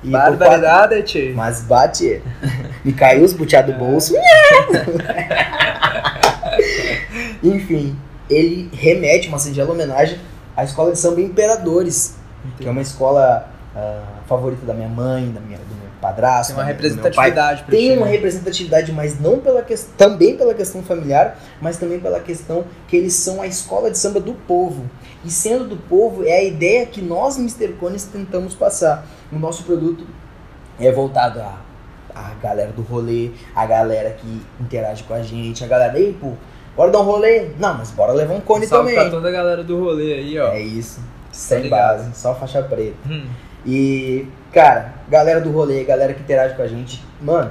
[0.03, 1.35] E Barbaridade, tio.
[1.35, 2.23] mas bate.
[2.85, 3.63] Me caiu os É.
[3.63, 4.15] do bolso.
[7.43, 7.97] Enfim,
[8.31, 10.19] ele remete uma singela homenagem
[10.57, 12.17] à escola de samba Imperadores,
[12.59, 16.57] que é uma escola ah, favorita da minha mãe, da minha, do meu padrasto, Tem
[16.57, 16.73] uma pai.
[16.73, 18.13] representatividade pra Tem uma né?
[18.13, 23.15] representatividade, mas não pela questão, também pela questão familiar, mas também pela questão que eles
[23.15, 24.85] são a escola de samba do povo.
[25.25, 27.73] E sendo do povo, é a ideia que nós, Mr.
[27.75, 29.05] Cones, tentamos passar.
[29.33, 30.07] O nosso produto
[30.81, 31.59] é voltado a,
[32.15, 36.33] a galera do rolê, a galera que interage com a gente, a galera, ei, pô,
[36.77, 37.51] bora dar um rolê?
[37.59, 39.03] Não, mas bora levar um cone Salve também.
[39.03, 40.53] pra toda a galera do rolê aí, ó.
[40.53, 41.01] É isso.
[41.33, 41.99] Sem ligado.
[41.99, 42.97] base, só faixa preta.
[43.09, 43.27] Hum.
[43.71, 47.51] E, cara, galera do rolê, galera que interage com a gente, mano,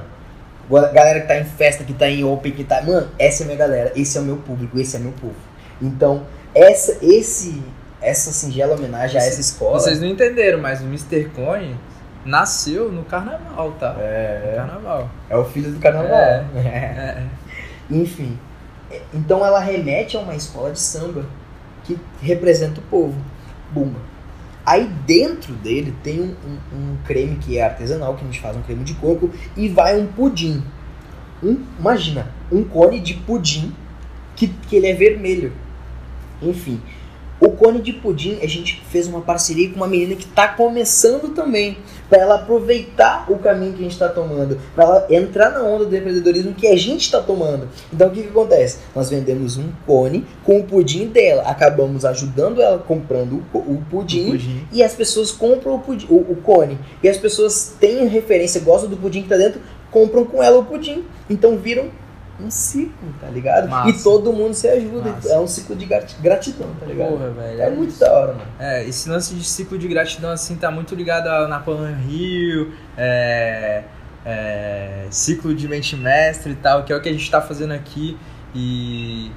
[0.68, 2.82] ga- galera que tá em festa, que tá em open, que tá.
[2.82, 5.36] Mano, essa é minha galera, esse é o meu público, esse é meu povo.
[5.80, 7.62] Então, essa, esse,
[8.02, 9.78] essa singela homenagem a essa escola.
[9.78, 11.26] Vocês não entenderam, mas o Mr.
[11.36, 11.76] Cone
[12.24, 13.92] nasceu no carnaval, tá?
[13.92, 15.08] No É, carnaval.
[15.30, 16.10] é o filho do carnaval.
[16.18, 17.22] É.
[17.88, 18.36] Enfim.
[18.90, 21.24] é, Então ela remete a uma escola de samba
[21.84, 23.14] que representa o povo.
[23.70, 24.00] Bumba.
[24.68, 28.54] Aí dentro dele tem um, um- um creme que é artesanal, que a gente faz
[28.54, 30.62] um creme de coco, e vai um pudim.
[31.42, 33.72] Um, imagina, um cone de pudim
[34.36, 35.52] que, que ele é vermelho.
[36.42, 36.82] Enfim.
[37.40, 41.32] O cone de pudim, a gente fez uma parceria com uma menina que está começando
[41.32, 41.78] também,
[42.08, 45.84] para ela aproveitar o caminho que a gente está tomando, para ela entrar na onda
[45.84, 47.68] do empreendedorismo que a gente está tomando.
[47.92, 48.78] Então o que, que acontece?
[48.94, 54.30] Nós vendemos um cone com o pudim dela, acabamos ajudando ela comprando o, o pudim,
[54.30, 54.66] Pudim.
[54.72, 56.78] e as pessoas compram o, pudim, o, o cone.
[57.02, 60.64] E as pessoas têm referência, gostam do pudim que tá dentro, compram com ela o
[60.64, 61.04] pudim.
[61.28, 61.90] Então viram
[62.40, 63.68] um ciclo, tá ligado?
[63.68, 63.88] Massa.
[63.90, 65.10] E todo mundo se ajuda.
[65.10, 65.28] Massa.
[65.32, 67.10] É um ciclo de grat- gratidão, tá ligado?
[67.10, 67.60] Porra, velho.
[67.62, 68.46] é muito da hora, mano.
[68.58, 73.82] É, esse lance de ciclo de gratidão assim tá muito ligado a Napoleão Rio, é,
[74.24, 77.72] é, ciclo de mente mestre e tal, que é o que a gente tá fazendo
[77.72, 78.16] aqui
[78.54, 79.30] e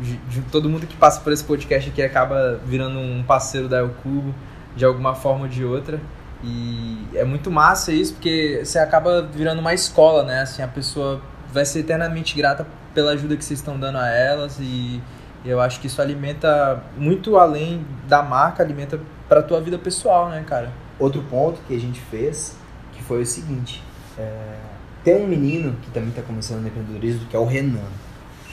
[0.00, 3.78] de- de todo mundo que passa por esse podcast aqui acaba virando um parceiro da
[3.78, 4.34] El Cubo
[4.76, 6.00] de alguma forma ou de outra.
[6.44, 10.40] E é muito massa isso, porque você acaba virando uma escola, né?
[10.42, 11.20] Assim, a pessoa
[11.52, 15.00] vai ser eternamente grata pela ajuda que vocês estão dando a elas e
[15.44, 20.44] eu acho que isso alimenta muito além da marca, alimenta pra tua vida pessoal, né,
[20.46, 20.70] cara?
[20.98, 22.56] Outro ponto que a gente fez,
[22.92, 23.82] que foi o seguinte.
[24.18, 24.72] é,
[25.04, 27.80] tem um menino que também tá começando no empreendedorismo, que é o Renan.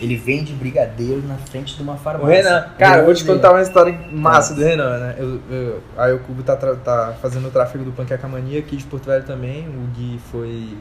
[0.01, 2.35] Ele vende brigadeiro na frente de uma O farmácia.
[2.35, 5.15] Renan, cara, eu vou te contar uma história massa do Renan, né?
[5.19, 8.85] Eu, eu, aí o Cubo tá, tá fazendo o tráfego do Panqueca Mania aqui de
[8.85, 9.67] Porto Velho também.
[9.67, 10.77] O Gui foi,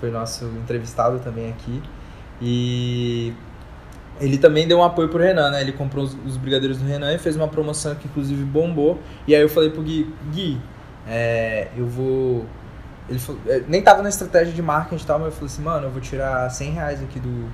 [0.00, 1.82] foi nosso entrevistado também aqui.
[2.40, 3.34] E
[4.20, 5.60] ele também deu um apoio pro Renan, né?
[5.60, 8.98] Ele comprou os, os brigadeiros do Renan e fez uma promoção que inclusive bombou.
[9.26, 10.60] E aí eu falei pro Gui, Gui,
[11.06, 12.46] é, eu vou.
[13.08, 15.62] Ele falou, é, nem tava na estratégia de marketing e tal, mas eu falei assim,
[15.62, 17.50] mano, eu vou tirar 100 reais aqui do,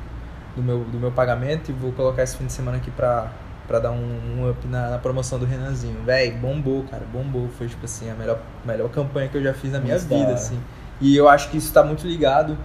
[0.54, 3.32] do, meu, do meu pagamento e vou colocar esse fim de semana aqui pra,
[3.66, 6.02] pra dar um, um up na, na promoção do Renanzinho.
[6.04, 7.48] Véi, bombou, cara, bombou.
[7.56, 10.60] Foi tipo assim, a melhor, melhor campanha que eu já fiz na minha vida, assim.
[11.00, 12.56] E eu acho que isso tá muito ligado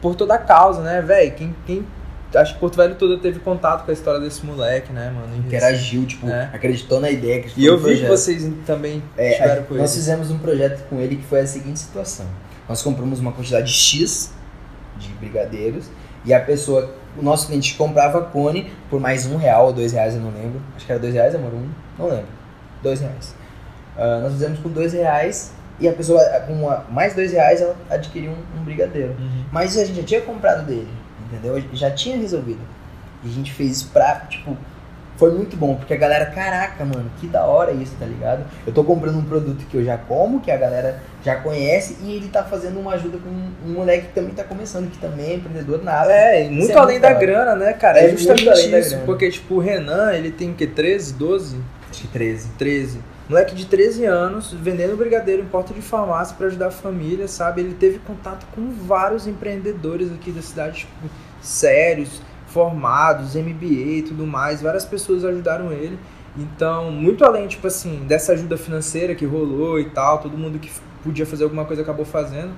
[0.00, 1.30] por toda a causa, né, véi?
[1.30, 1.86] Quem, quem
[2.34, 5.36] acho que Porto Velho toda teve contato com a história desse moleque, né, mano?
[5.36, 6.50] Interagiu, tipo, É.
[6.52, 8.08] acreditou na ideia, acreditou E eu vi que projeto.
[8.10, 10.00] vocês também É, tiveram com nós ele.
[10.00, 12.26] fizemos um projeto com ele que foi a seguinte situação.
[12.68, 14.32] Nós compramos uma quantidade X
[14.98, 15.86] de brigadeiros
[16.24, 20.14] e a pessoa, o nosso cliente comprava cone por mais um real ou dois reais,
[20.14, 20.60] eu não lembro.
[20.76, 21.52] Acho que era dois reais, amor?
[21.52, 21.68] Um?
[21.98, 22.26] Não lembro.
[22.82, 23.34] Dois reais.
[23.96, 25.52] Ah, nós fizemos com dois reais
[25.82, 29.14] e a pessoa com uma- mais dois reais ela adquiriu um, um brigadeiro.
[29.18, 29.44] Uhum.
[29.52, 30.88] Mas a gente já tinha comprado dele,
[31.26, 31.62] entendeu?
[31.72, 32.60] Já tinha resolvido.
[33.24, 34.56] E a gente fez isso pra, tipo,
[35.16, 38.44] foi muito bom, porque a galera, caraca, mano, que da hora isso, tá ligado?
[38.66, 42.16] Eu tô comprando um produto que eu já como, que a galera já conhece, e
[42.16, 45.34] ele tá fazendo uma ajuda com um moleque que também tá começando, que também é
[45.34, 46.12] empreendedor nada.
[46.12, 48.00] É, e muito Isso é além muito da grana, né, cara?
[48.00, 48.98] É É justamente isso.
[49.06, 50.66] Porque, tipo, o Renan, ele tem o quê?
[50.66, 51.56] 13, 12?
[51.90, 52.48] Acho que 13.
[52.58, 52.98] 13.
[53.28, 57.60] Moleque de 13 anos, vendendo brigadeiro em porta de farmácia pra ajudar a família, sabe?
[57.60, 60.92] Ele teve contato com vários empreendedores aqui da cidade, tipo,
[61.40, 64.60] sérios, formados, MBA e tudo mais.
[64.60, 65.98] Várias pessoas ajudaram ele.
[66.36, 70.70] Então, muito além, tipo assim, dessa ajuda financeira que rolou e tal, todo mundo que
[71.02, 72.52] podia fazer alguma coisa acabou fazendo.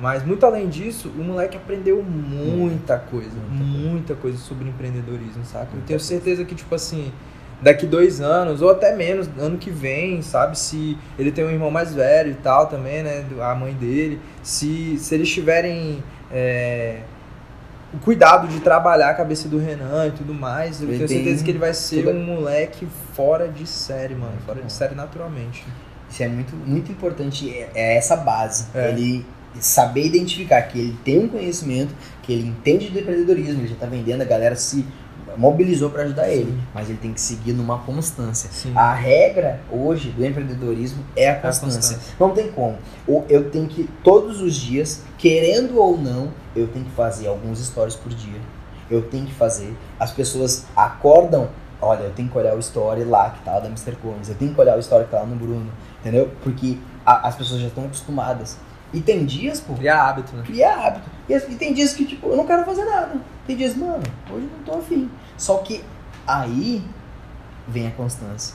[0.00, 5.68] Mas muito além disso, o moleque aprendeu muita coisa, muita coisa sobre empreendedorismo, saca?
[5.74, 7.12] Eu tenho certeza que, tipo assim,
[7.60, 10.58] daqui dois anos, ou até menos, ano que vem, sabe?
[10.58, 13.24] Se ele tem um irmão mais velho e tal também, né?
[13.40, 14.20] A mãe dele.
[14.42, 16.98] Se, se eles tiverem é,
[17.92, 21.44] o cuidado de trabalhar a cabeça do Renan e tudo mais, eu Ele tenho certeza
[21.44, 24.34] que ele vai ser toda- um moleque fora de série, mano.
[24.44, 25.64] Fora de série naturalmente.
[26.10, 28.66] Isso é muito, muito importante, é, é essa base.
[28.74, 28.90] É.
[28.90, 29.26] Ele
[29.60, 31.92] saber identificar que ele tem um conhecimento,
[32.22, 34.86] que ele entende de empreendedorismo, ele já tá vendendo, a galera se
[35.38, 38.50] mobilizou para ajudar ele, mas ele tem que seguir numa constância.
[38.52, 38.72] Sim.
[38.74, 41.78] A regra hoje do empreendedorismo é a constância.
[41.80, 42.14] constância.
[42.18, 42.76] Não tem como.
[43.28, 47.94] Eu tenho que, todos os dias, querendo ou não, eu tenho que fazer alguns stories
[47.94, 48.40] por dia.
[48.90, 49.74] Eu tenho que fazer.
[50.00, 51.48] As pessoas acordam,
[51.80, 53.92] olha, eu tenho que olhar o story lá que tá lá da Mr.
[54.02, 55.70] Coins, eu tenho que olhar o story que tá lá no Bruno,
[56.00, 56.30] entendeu?
[56.42, 58.56] Porque a- as pessoas já estão acostumadas.
[58.92, 60.42] E tem dias, pô, Criar hábito, né?
[60.46, 61.10] criar hábito.
[61.28, 63.12] E, e tem dias que, tipo, eu não quero fazer nada.
[63.46, 65.10] Tem dias, mano, hoje eu não tô afim.
[65.38, 65.82] Só que
[66.26, 66.84] aí
[67.66, 68.54] vem a constância.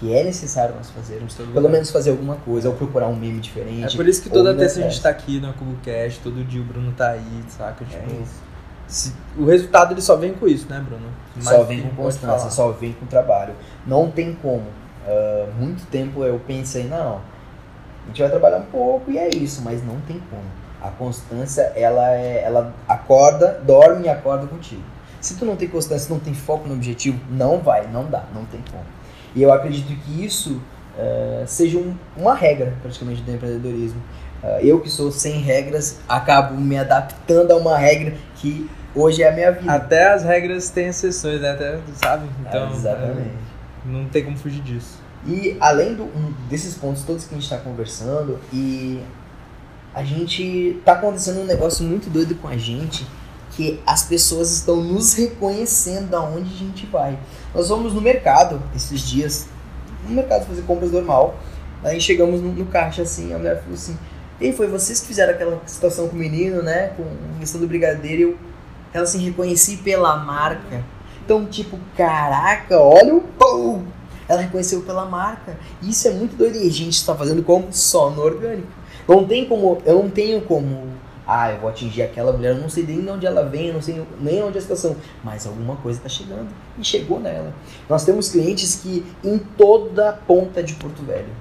[0.00, 1.34] Que é necessário nós fazermos.
[1.34, 3.96] Pelo menos fazer alguma coisa, ou procurar um meme É diferente.
[3.96, 6.92] por isso que toda terça a gente tá aqui no CuboCast, todo dia o Bruno
[6.92, 7.84] tá aí, saca?
[7.88, 8.02] certo.
[8.08, 8.42] Tipo, É isso.
[8.88, 11.06] se- o resultado ele só vem com isso, né, Bruno?
[11.40, 13.54] Só Mais vem com constância, só vem com trabalho.
[13.86, 14.64] Não tem como.
[15.06, 17.20] Ah, muito tempo eu pensei, não,
[18.04, 20.42] a gente vai trabalhar um pouco e é isso, mas não tem como.
[20.82, 24.82] A constância, ela é, ela acorda, dorme e acorda contigo.
[25.24, 28.44] Se tu não tem constância, não tem foco no objetivo, não vai, não dá, não
[28.44, 28.84] tem como.
[29.34, 30.60] E eu acredito que isso
[30.98, 34.00] ah, seja um- uma regra, praticamente, do empreendedorismo.
[34.42, 39.28] Ah, eu que sou sem regras, acabo me adaptando a uma regra que hoje é
[39.28, 39.72] a minha vida.
[39.72, 41.50] Até as regras têm exceções, né?
[41.52, 42.28] Até, sabe?
[42.46, 43.28] Então, Ah, exatamente.
[43.28, 44.98] é, não tem como fugir disso.
[45.26, 49.00] E além do- um desses pontos todos que a gente está conversando, e
[49.94, 53.06] a gente tá acontecendo um negócio muito doido com a gente,
[53.56, 57.18] que as pessoas estão nos reconhecendo da onde a gente vai.
[57.54, 59.46] Nós fomos no mercado esses dias,
[60.08, 61.36] no mercado fazer compras normal,
[61.82, 63.96] aí chegamos no, no caixa assim, a mulher falou assim,
[64.40, 67.66] ei, foi vocês que fizeram aquela situação com o menino, né, com a questão do
[67.66, 68.38] brigadeiro, e eu,
[68.92, 70.84] ela assim, reconheci pela marca.
[71.24, 73.82] Então, tipo, caraca, olha o pum!
[74.28, 75.56] Ela reconheceu pela marca.
[75.82, 76.56] Isso é muito doido.
[76.56, 77.68] E a gente está fazendo como?
[77.72, 78.68] Só no orgânico.
[79.06, 79.82] Não tem como.
[79.84, 80.88] Eu não tenho como.
[81.26, 82.50] Ah, eu vou atingir aquela mulher.
[82.54, 84.96] Eu não sei nem de onde ela vem, não sei nem onde é a situação.
[85.22, 86.48] Mas alguma coisa está chegando.
[86.78, 87.54] E chegou nela.
[87.88, 91.32] Nós temos clientes que em toda a ponta de Porto Velho.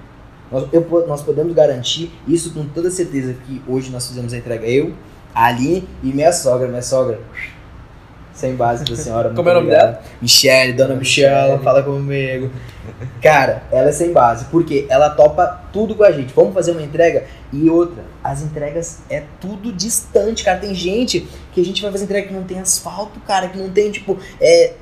[0.51, 4.65] Nós, eu nós podemos garantir isso com toda certeza que hoje nós fizemos a entrega.
[4.65, 4.93] Eu,
[5.33, 6.67] a Aline e minha sogra.
[6.67, 7.19] Minha sogra.
[8.33, 9.29] Sem base da senhora.
[9.29, 10.01] Como é o nome dela?
[10.19, 12.49] Michelle, dona Michelle, fala comigo.
[13.21, 16.33] Cara, ela é sem base, porque ela topa tudo com a gente.
[16.33, 17.25] Vamos fazer uma entrega?
[17.51, 20.57] E outra, as entregas é tudo distante, cara.
[20.57, 23.69] Tem gente que a gente vai fazer entrega que não tem asfalto, cara, que não
[23.69, 24.73] tem, tipo, é.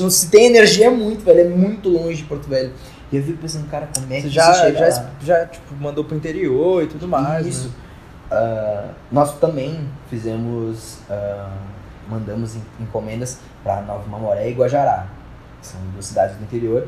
[0.00, 1.40] não se tem energia é muito, velho.
[1.40, 2.72] É muito longe de Porto Velho.
[3.12, 5.10] E eu fico pensando, cara, como é que já, chega já, lá?
[5.22, 7.46] já tipo, mandou pro interior e tudo mais.
[7.46, 7.68] Isso.
[7.68, 7.74] né?
[8.30, 11.50] Ah, nós também fizemos, ah,
[12.08, 15.06] mandamos en- encomendas para Nova Mamoré e Guajará,
[15.60, 16.86] são duas cidades do interior.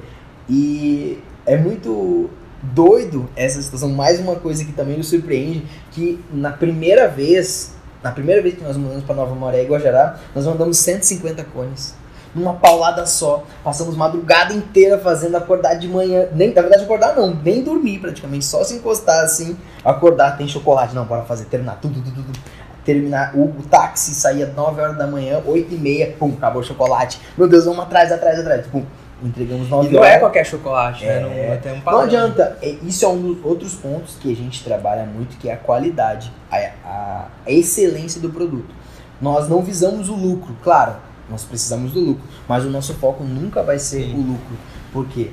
[0.48, 2.28] E é muito
[2.62, 3.90] doido essa situação.
[3.90, 8.62] Mais uma coisa que também nos surpreende, que na primeira vez, na primeira vez que
[8.62, 11.94] nós mandamos para Nova Mamoré e Guajará, nós mandamos 150 cones.
[12.32, 13.42] Numa paulada só.
[13.64, 16.28] Passamos madrugada inteira fazendo acordar de manhã.
[16.32, 18.44] Nem, na verdade, acordar não, nem dormir praticamente.
[18.44, 20.94] Só se encostar assim, acordar, tem chocolate.
[20.94, 22.38] Não, bora fazer, terminar tudo, tudo, tudo.
[22.84, 26.64] Terminar, o, o táxi saía 9 horas da manhã, 8 e meia, pum, acabou o
[26.64, 27.20] chocolate.
[27.36, 28.66] Meu Deus, vamos atrás, atrás, atrás.
[28.66, 28.84] Pum,
[29.22, 30.12] entregamos 9 E não horas.
[30.14, 31.20] é qualquer chocolate, É.
[31.20, 31.60] né?
[31.64, 32.56] Não, um Não adianta.
[32.62, 35.56] É, Isso é um dos outros pontos que a gente trabalha muito, que é a
[35.56, 38.74] qualidade, a, a- a excelência do produto.
[39.20, 40.94] Nós não visamos o lucro, claro,
[41.28, 44.14] nós precisamos do lucro, mas o nosso foco nunca vai ser Sim.
[44.14, 44.56] o lucro.
[44.92, 45.30] Por quê?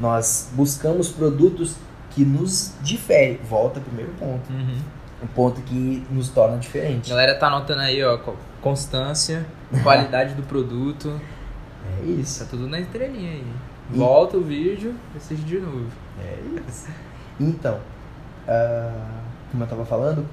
[0.00, 1.76] Nós buscamos produtos
[2.10, 3.38] que nos diferem.
[3.48, 4.50] Volta primeiro ponto.
[4.50, 4.78] Uhum.
[5.22, 7.10] Um ponto que nos torna diferente.
[7.10, 9.44] Galera tá anotando aí, ó, co- constância,
[9.82, 11.20] qualidade do produto,
[12.02, 12.40] É isso.
[12.44, 13.44] tá tudo na estrelinha aí.
[13.92, 15.86] E- Volta o vídeo, assiste de novo.
[16.22, 16.86] É isso.
[17.38, 17.78] Então,
[18.48, 18.92] ah,
[19.50, 20.24] como eu estava falando,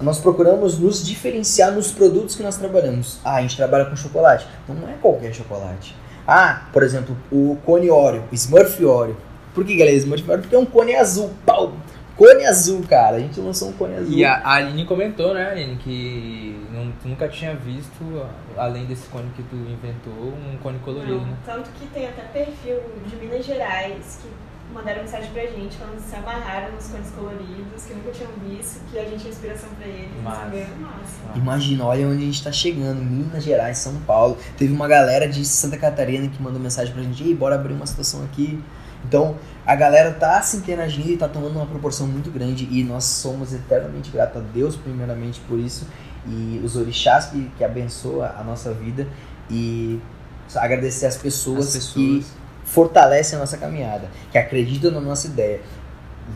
[0.00, 3.18] nós procuramos nos diferenciar nos produtos que nós trabalhamos.
[3.24, 4.46] Ah, a gente trabalha com chocolate.
[4.62, 5.96] Então não é qualquer chocolate.
[6.26, 9.16] Ah, por exemplo, o cone Oreo, o Smurf Oreo.
[9.54, 9.96] Por que, galera?
[9.96, 10.42] Smurf Oreo?
[10.42, 11.30] Porque é um cone azul.
[11.44, 11.72] Pau!
[12.18, 13.16] Cone azul, cara.
[13.16, 14.12] A gente lançou um cone azul.
[14.12, 18.26] E a Aline comentou, né, Aline, que não- tu nunca tinha visto,
[18.56, 21.36] além desse cone que tu inventou, um cone colorido, Não, né?
[21.46, 24.28] Tanto que tem até perfil de Minas Gerais que
[24.74, 28.80] mandaram mensagem pra gente falando que se amarraram nos cones coloridos, que nunca tinham visto,
[28.90, 30.10] que a gente é inspiração pra eles.
[30.78, 31.38] Massa.
[31.38, 34.36] Imagina, olha onde a gente tá chegando, Minas Gerais, São Paulo.
[34.58, 37.86] Teve uma galera de Santa Catarina que mandou mensagem pra gente, ei, bora abrir uma
[37.86, 38.60] situação aqui.
[39.04, 43.04] Então, a galera tá se interagindo e tá tomando uma proporção muito grande e nós
[43.04, 45.86] somos eternamente gratos a Deus, primeiramente, por isso.
[46.26, 49.06] E os orixás que, que abençoa a nossa vida
[49.48, 50.00] e
[50.54, 51.94] agradecer as pessoas, As pessoas.
[51.94, 52.26] que
[52.64, 55.60] fortalecem a nossa caminhada, que acreditam na nossa ideia.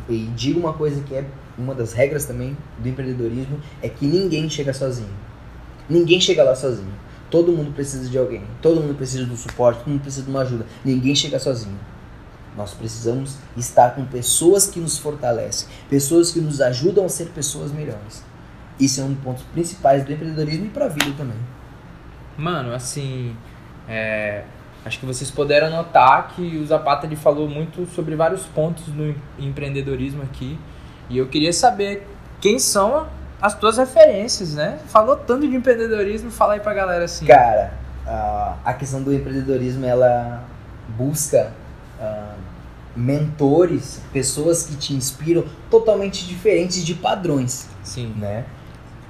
[0.09, 1.25] E digo uma coisa que é
[1.59, 5.11] uma das regras também do empreendedorismo, é que ninguém chega sozinho.
[5.89, 6.93] Ninguém chega lá sozinho.
[7.31, 8.45] Todo mundo precisa de alguém.
[8.61, 10.67] Todo mundo precisa do suporte, todo mundo precisa de uma ajuda.
[10.85, 11.79] Ninguém chega sozinho.
[12.57, 17.73] Nós precisamos estar com pessoas que nos fortalecem, pessoas que nos ajudam a ser pessoas
[17.73, 18.23] melhores.
[18.79, 21.37] Isso é um dos pontos principais do empreendedorismo e para a vida também.
[22.37, 23.37] Mano, assim,
[23.89, 24.45] é,
[24.85, 29.05] acho que vocês puderam notar que o Zapata ele falou muito sobre vários pontos do
[29.05, 30.59] em- empreendedorismo aqui.
[31.09, 32.07] E eu queria saber
[32.41, 33.07] quem são
[33.41, 34.79] as tuas referências, né?
[34.89, 37.27] Falou tanto de empreendedorismo, fala aí pra galera assim.
[37.27, 37.73] Cara,
[38.07, 40.45] a, questão do empreendedorismo ela
[40.89, 41.53] busca
[42.97, 48.13] mentores, pessoas que te inspiram totalmente diferentes de padrões, Sim.
[48.19, 48.45] né?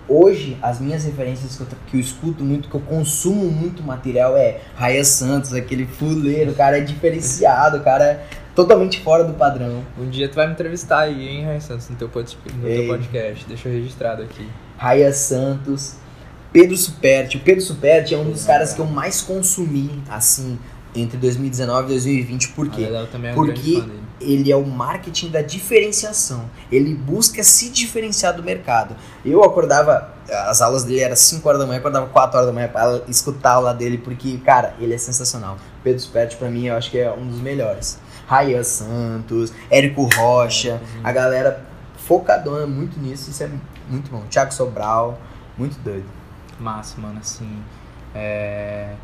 [0.09, 4.37] Hoje, as minhas referências que eu, que eu escuto muito, que eu consumo muito material
[4.37, 9.33] é Raia Santos, aquele fuleiro, o cara é diferenciado, o cara é totalmente fora do
[9.35, 9.83] padrão.
[9.99, 12.87] Um dia tu vai me entrevistar aí, hein, Raio Santos, no teu, pod- no teu
[12.89, 13.45] podcast.
[13.47, 14.47] Deixa eu registrado aqui.
[14.77, 15.95] Raia Santos,
[16.53, 17.37] Pedro Superti.
[17.37, 20.59] O Pedro Superti é um dos caras que eu mais consumi, assim,
[20.95, 22.49] entre 2019 e 2020.
[22.51, 22.85] Por quê?
[22.85, 23.83] É Porque
[24.21, 26.49] ele é o marketing da diferenciação.
[26.71, 28.95] Ele busca se diferenciar do mercado.
[29.25, 30.15] Eu acordava,
[30.49, 33.51] as aulas dele eram 5 horas da manhã, acordava 4 horas da manhã para escutar
[33.51, 35.57] a aula dele, porque, cara, ele é sensacional.
[35.83, 37.99] Pedro Superti, pra mim, eu acho que é um dos melhores.
[38.27, 41.65] Rayan Santos, Érico Rocha, a galera
[41.97, 43.51] focadona muito nisso, isso é
[43.89, 44.23] muito bom.
[44.31, 45.19] Thiago Sobral,
[45.59, 46.07] muito doido.
[46.59, 47.63] Massa, mano, assim.
[48.15, 48.95] é,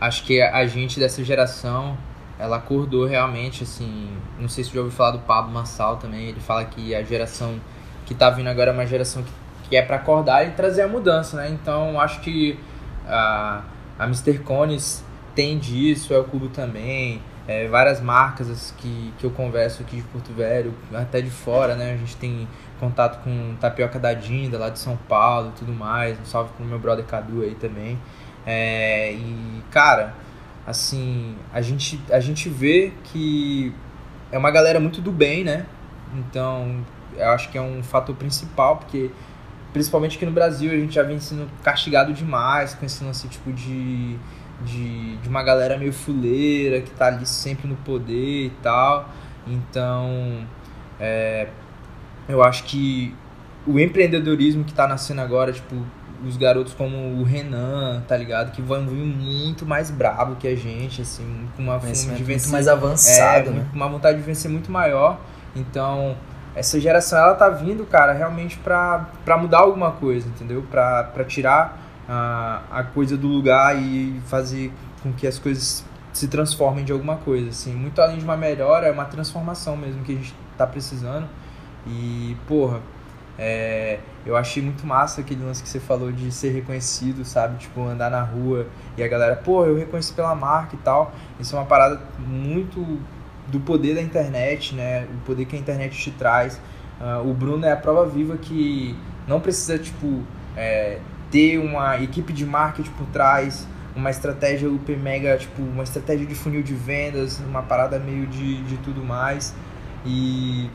[0.00, 1.96] Acho que a gente dessa geração,
[2.38, 4.08] ela acordou realmente, assim.
[4.38, 6.28] Não sei se já ouviu falar do Pablo Massal também.
[6.28, 7.60] Ele fala que a geração
[8.06, 9.30] que tá vindo agora é uma geração que,
[9.68, 11.50] que é pra acordar e trazer a mudança, né?
[11.50, 12.58] Então acho que
[13.06, 13.62] a,
[13.98, 14.38] a Mr.
[14.38, 17.22] Cones tem disso, é o Cubo também.
[17.46, 21.92] é, várias marcas que, que eu converso aqui de Porto Velho, até de fora, né?
[21.94, 26.18] A gente tem contato com Tapioca da Dinda, lá de São Paulo e tudo mais.
[26.20, 27.98] Um salve pro meu brother Cadu aí também.
[28.46, 30.14] É, e, cara,
[30.66, 33.72] assim, a gente, a gente vê que
[34.32, 35.66] é uma galera muito do bem, né?
[36.14, 36.84] Então,
[37.16, 39.10] eu acho que é um fator principal, porque
[39.72, 43.52] principalmente aqui no Brasil a gente já vem sendo castigado demais com esse lance tipo
[43.52, 44.16] de,
[44.64, 49.08] de, de uma galera meio fuleira que tá ali sempre no poder e tal.
[49.46, 50.46] Então,
[50.98, 51.48] é,
[52.28, 53.14] eu acho que
[53.66, 55.76] o empreendedorismo que tá nascendo agora, tipo,
[56.26, 58.52] os garotos como o Renan, tá ligado?
[58.52, 62.26] Que vão vir muito mais brabo que a gente, assim, com uma fome de vencer.
[62.26, 63.66] muito mais avançado, é, né?
[63.72, 65.18] uma vontade de vencer muito maior.
[65.54, 66.16] Então,
[66.54, 70.64] essa geração, ela tá vindo, cara, realmente pra, pra mudar alguma coisa, entendeu?
[70.70, 76.28] Pra, pra tirar a, a coisa do lugar e fazer com que as coisas se
[76.28, 77.74] transformem de alguma coisa, assim.
[77.74, 81.26] Muito além de uma melhora, é uma transformação mesmo que a gente tá precisando.
[81.86, 82.80] E, porra,
[83.42, 87.56] é, eu achei muito massa aquele lance que você falou de ser reconhecido, sabe?
[87.56, 88.66] Tipo, andar na rua
[88.98, 91.10] e a galera, pô, eu reconheci pela marca e tal.
[91.40, 93.00] Isso é uma parada muito
[93.46, 95.04] do poder da internet, né?
[95.04, 96.60] O poder que a internet te traz.
[97.00, 98.94] Ah, o Bruno é a prova viva que
[99.26, 100.22] não precisa, tipo,
[100.54, 100.98] é,
[101.30, 103.66] ter uma equipe de marketing por trás,
[103.96, 108.62] uma estratégia super mega, tipo, uma estratégia de funil de vendas, uma parada meio de,
[108.64, 109.54] de tudo mais.
[110.04, 110.68] E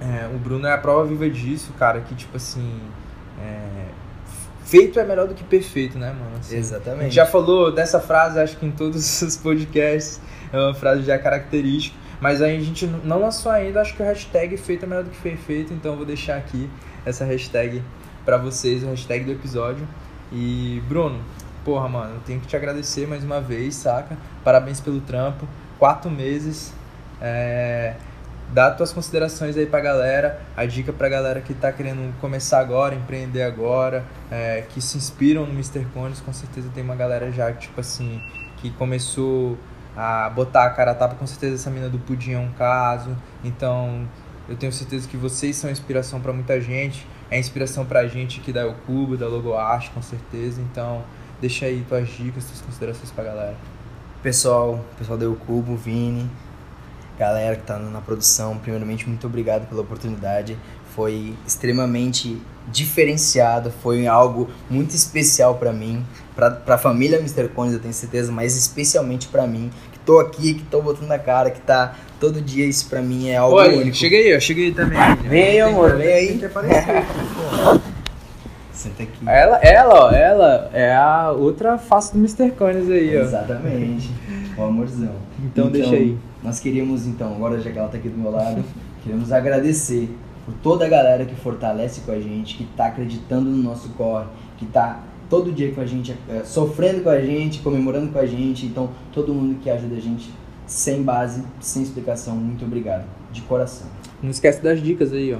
[0.00, 2.80] é, o Bruno é a prova viva disso, cara, que tipo assim.
[3.40, 3.86] É,
[4.64, 6.36] feito é melhor do que perfeito, né, mano?
[6.38, 7.00] Assim, Exatamente.
[7.00, 10.20] A gente já falou dessa frase, acho que em todos os podcasts,
[10.52, 11.96] é uma frase já característica.
[12.20, 15.10] Mas aí a gente não lançou ainda, acho que o hashtag feito é melhor do
[15.10, 16.70] que perfeito, então eu vou deixar aqui
[17.04, 17.82] essa hashtag
[18.24, 19.86] para vocês, o hashtag do episódio.
[20.32, 21.20] E Bruno,
[21.64, 24.16] porra, mano, eu tenho que te agradecer mais uma vez, saca?
[24.42, 25.46] Parabéns pelo trampo.
[25.78, 26.72] Quatro meses.
[27.20, 27.94] É...
[28.54, 32.94] Dá tuas considerações aí pra galera, a dica pra galera que tá querendo começar agora,
[32.94, 35.84] empreender agora, é, que se inspiram no Mr.
[35.92, 38.22] Cones, com certeza tem uma galera já, tipo assim,
[38.58, 39.58] que começou
[39.96, 43.16] a botar a cara a tapa, com certeza essa mina do pudim é um caso,
[43.42, 44.06] então
[44.48, 48.52] eu tenho certeza que vocês são inspiração para muita gente, é inspiração pra gente aqui
[48.52, 51.02] da El Cubo, da Logo Art, com certeza, então
[51.40, 53.56] deixa aí tuas dicas, tuas considerações pra galera.
[54.22, 56.30] Pessoal, pessoal da El Cubo, Vini,
[57.18, 60.56] galera que está na produção, primeiramente, muito obrigado pela oportunidade.
[60.94, 62.40] Foi extremamente
[62.70, 66.04] diferenciado, foi algo muito especial para mim,
[66.34, 67.48] para a família Mr.
[67.48, 71.18] Cones, eu tenho certeza, mas especialmente para mim, que tô aqui, que tô botando na
[71.18, 73.96] cara, que tá todo dia, isso para mim é algo Oi, único.
[73.96, 74.98] chega aí, ó, chega aí também.
[75.28, 76.40] Vem aí, amor, vem aí.
[78.72, 79.18] Senta aqui.
[79.26, 82.50] ela, ela, ó, ela é a outra face do Mr.
[82.52, 83.22] Cones aí, ó.
[83.22, 84.10] Exatamente.
[84.56, 85.14] O amorzão.
[85.44, 86.16] Então deixa aí.
[86.44, 88.62] Nós queríamos então, agora já que ela tá aqui do meu lado,
[89.02, 90.14] queremos agradecer
[90.44, 94.26] por toda a galera que fortalece com a gente, que tá acreditando no nosso corre,
[94.58, 98.26] que tá todo dia com a gente, é, sofrendo com a gente, comemorando com a
[98.26, 98.66] gente.
[98.66, 100.30] Então, todo mundo que ajuda a gente,
[100.66, 103.86] sem base, sem explicação, muito obrigado, de coração.
[104.22, 105.38] Não esquece das dicas aí, ó.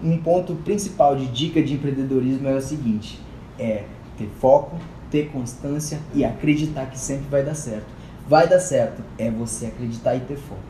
[0.00, 3.20] Um ponto principal de dica de empreendedorismo é o seguinte:
[3.58, 3.84] é
[4.16, 4.76] ter foco,
[5.10, 8.01] ter constância e acreditar que sempre vai dar certo.
[8.32, 10.62] Vai dar certo é você acreditar e ter foco.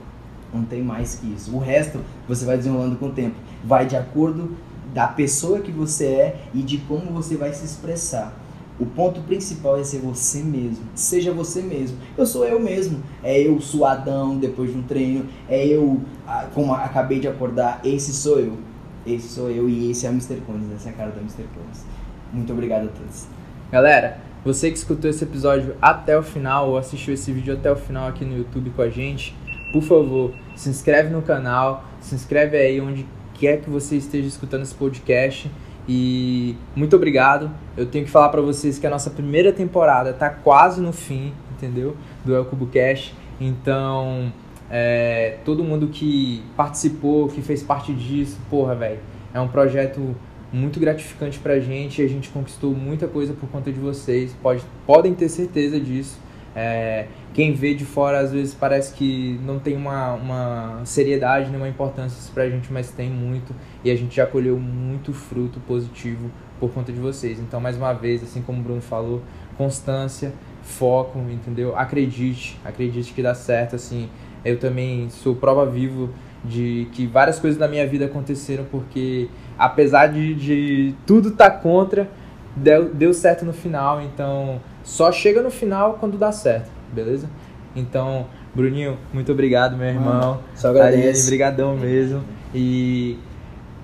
[0.53, 1.55] Não tem mais que isso.
[1.55, 3.37] O resto você vai desenrolando com o tempo.
[3.63, 4.57] Vai de acordo
[4.93, 8.37] da pessoa que você é e de como você vai se expressar.
[8.81, 10.87] O ponto principal é ser você mesmo.
[10.97, 11.99] Seja você mesmo.
[12.19, 13.01] Eu sou eu mesmo.
[13.23, 15.29] É eu suadão depois de um treino.
[15.49, 17.81] É eu ah, como acabei de acordar.
[17.85, 18.59] Esse sou eu.
[19.07, 20.41] Esse sou eu e esse é o Mr.
[20.45, 20.67] Cones.
[20.75, 21.45] Essa é a cara do Mr.
[21.55, 21.87] Cones.
[22.33, 23.29] Muito obrigado a todos.
[23.71, 27.77] Galera, você que escutou esse episódio até o final ou assistiu esse vídeo até o
[27.77, 29.35] final aqui no YouTube com a gente,
[29.73, 34.63] por favor, se inscreve no canal, se inscreve aí onde quer que você esteja escutando
[34.63, 35.51] esse podcast.
[35.89, 37.51] E muito obrigado.
[37.77, 41.33] Eu tenho que falar para vocês que a nossa primeira temporada tá quase no fim,
[41.57, 41.97] entendeu?
[42.25, 43.13] Do El Cubo Cash.
[43.41, 44.33] Então,
[44.71, 49.01] é, todo mundo que participou, que fez parte disso, porra, velho,
[49.35, 50.15] é um projeto
[50.53, 52.03] muito gratificante pra gente.
[52.03, 54.37] A gente conquistou muita coisa por conta de vocês.
[54.43, 56.21] Pode, podem ter certeza disso.
[56.55, 61.69] É, quem vê de fora às vezes parece que não tem uma, uma seriedade, nenhuma
[61.69, 63.55] importância isso pra gente, mas tem muito.
[63.83, 66.31] E a gente já colheu muito fruto positivo
[66.61, 67.41] por conta de vocês.
[67.41, 69.23] Então, mais uma vez, assim como o Bruno falou,
[69.57, 70.33] constância,
[70.63, 71.77] foco, entendeu?
[71.77, 74.09] Acredite, acredite que dá certo, assim.
[74.45, 76.11] Eu também sou prova vivo
[76.45, 79.29] de que várias coisas na minha vida aconteceram porque
[79.59, 82.09] apesar de, de tudo estar tá contra,
[82.57, 87.29] deu, deu certo no final, então só chega no final quando dá certo, beleza?
[87.75, 90.41] Então, Bruninho, muito obrigado, meu irmão.
[90.55, 91.03] Só agradeço.
[91.03, 92.23] Aline, brigadão mesmo.
[92.55, 93.19] E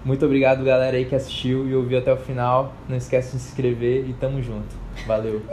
[0.04, 2.74] muito obrigado, galera aí que assistiu e ouviu até o final.
[2.88, 4.76] Não esquece de se inscrever e tamo junto.
[5.06, 5.42] Valeu.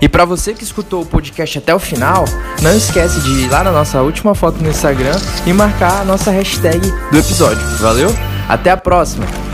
[0.02, 2.24] E para você que escutou o podcast até o final,
[2.60, 6.32] não esquece de ir lá na nossa última foto no Instagram e marcar a nossa
[6.32, 6.80] hashtag
[7.12, 7.62] do episódio.
[7.78, 8.12] Valeu?
[8.48, 9.51] Até a próxima!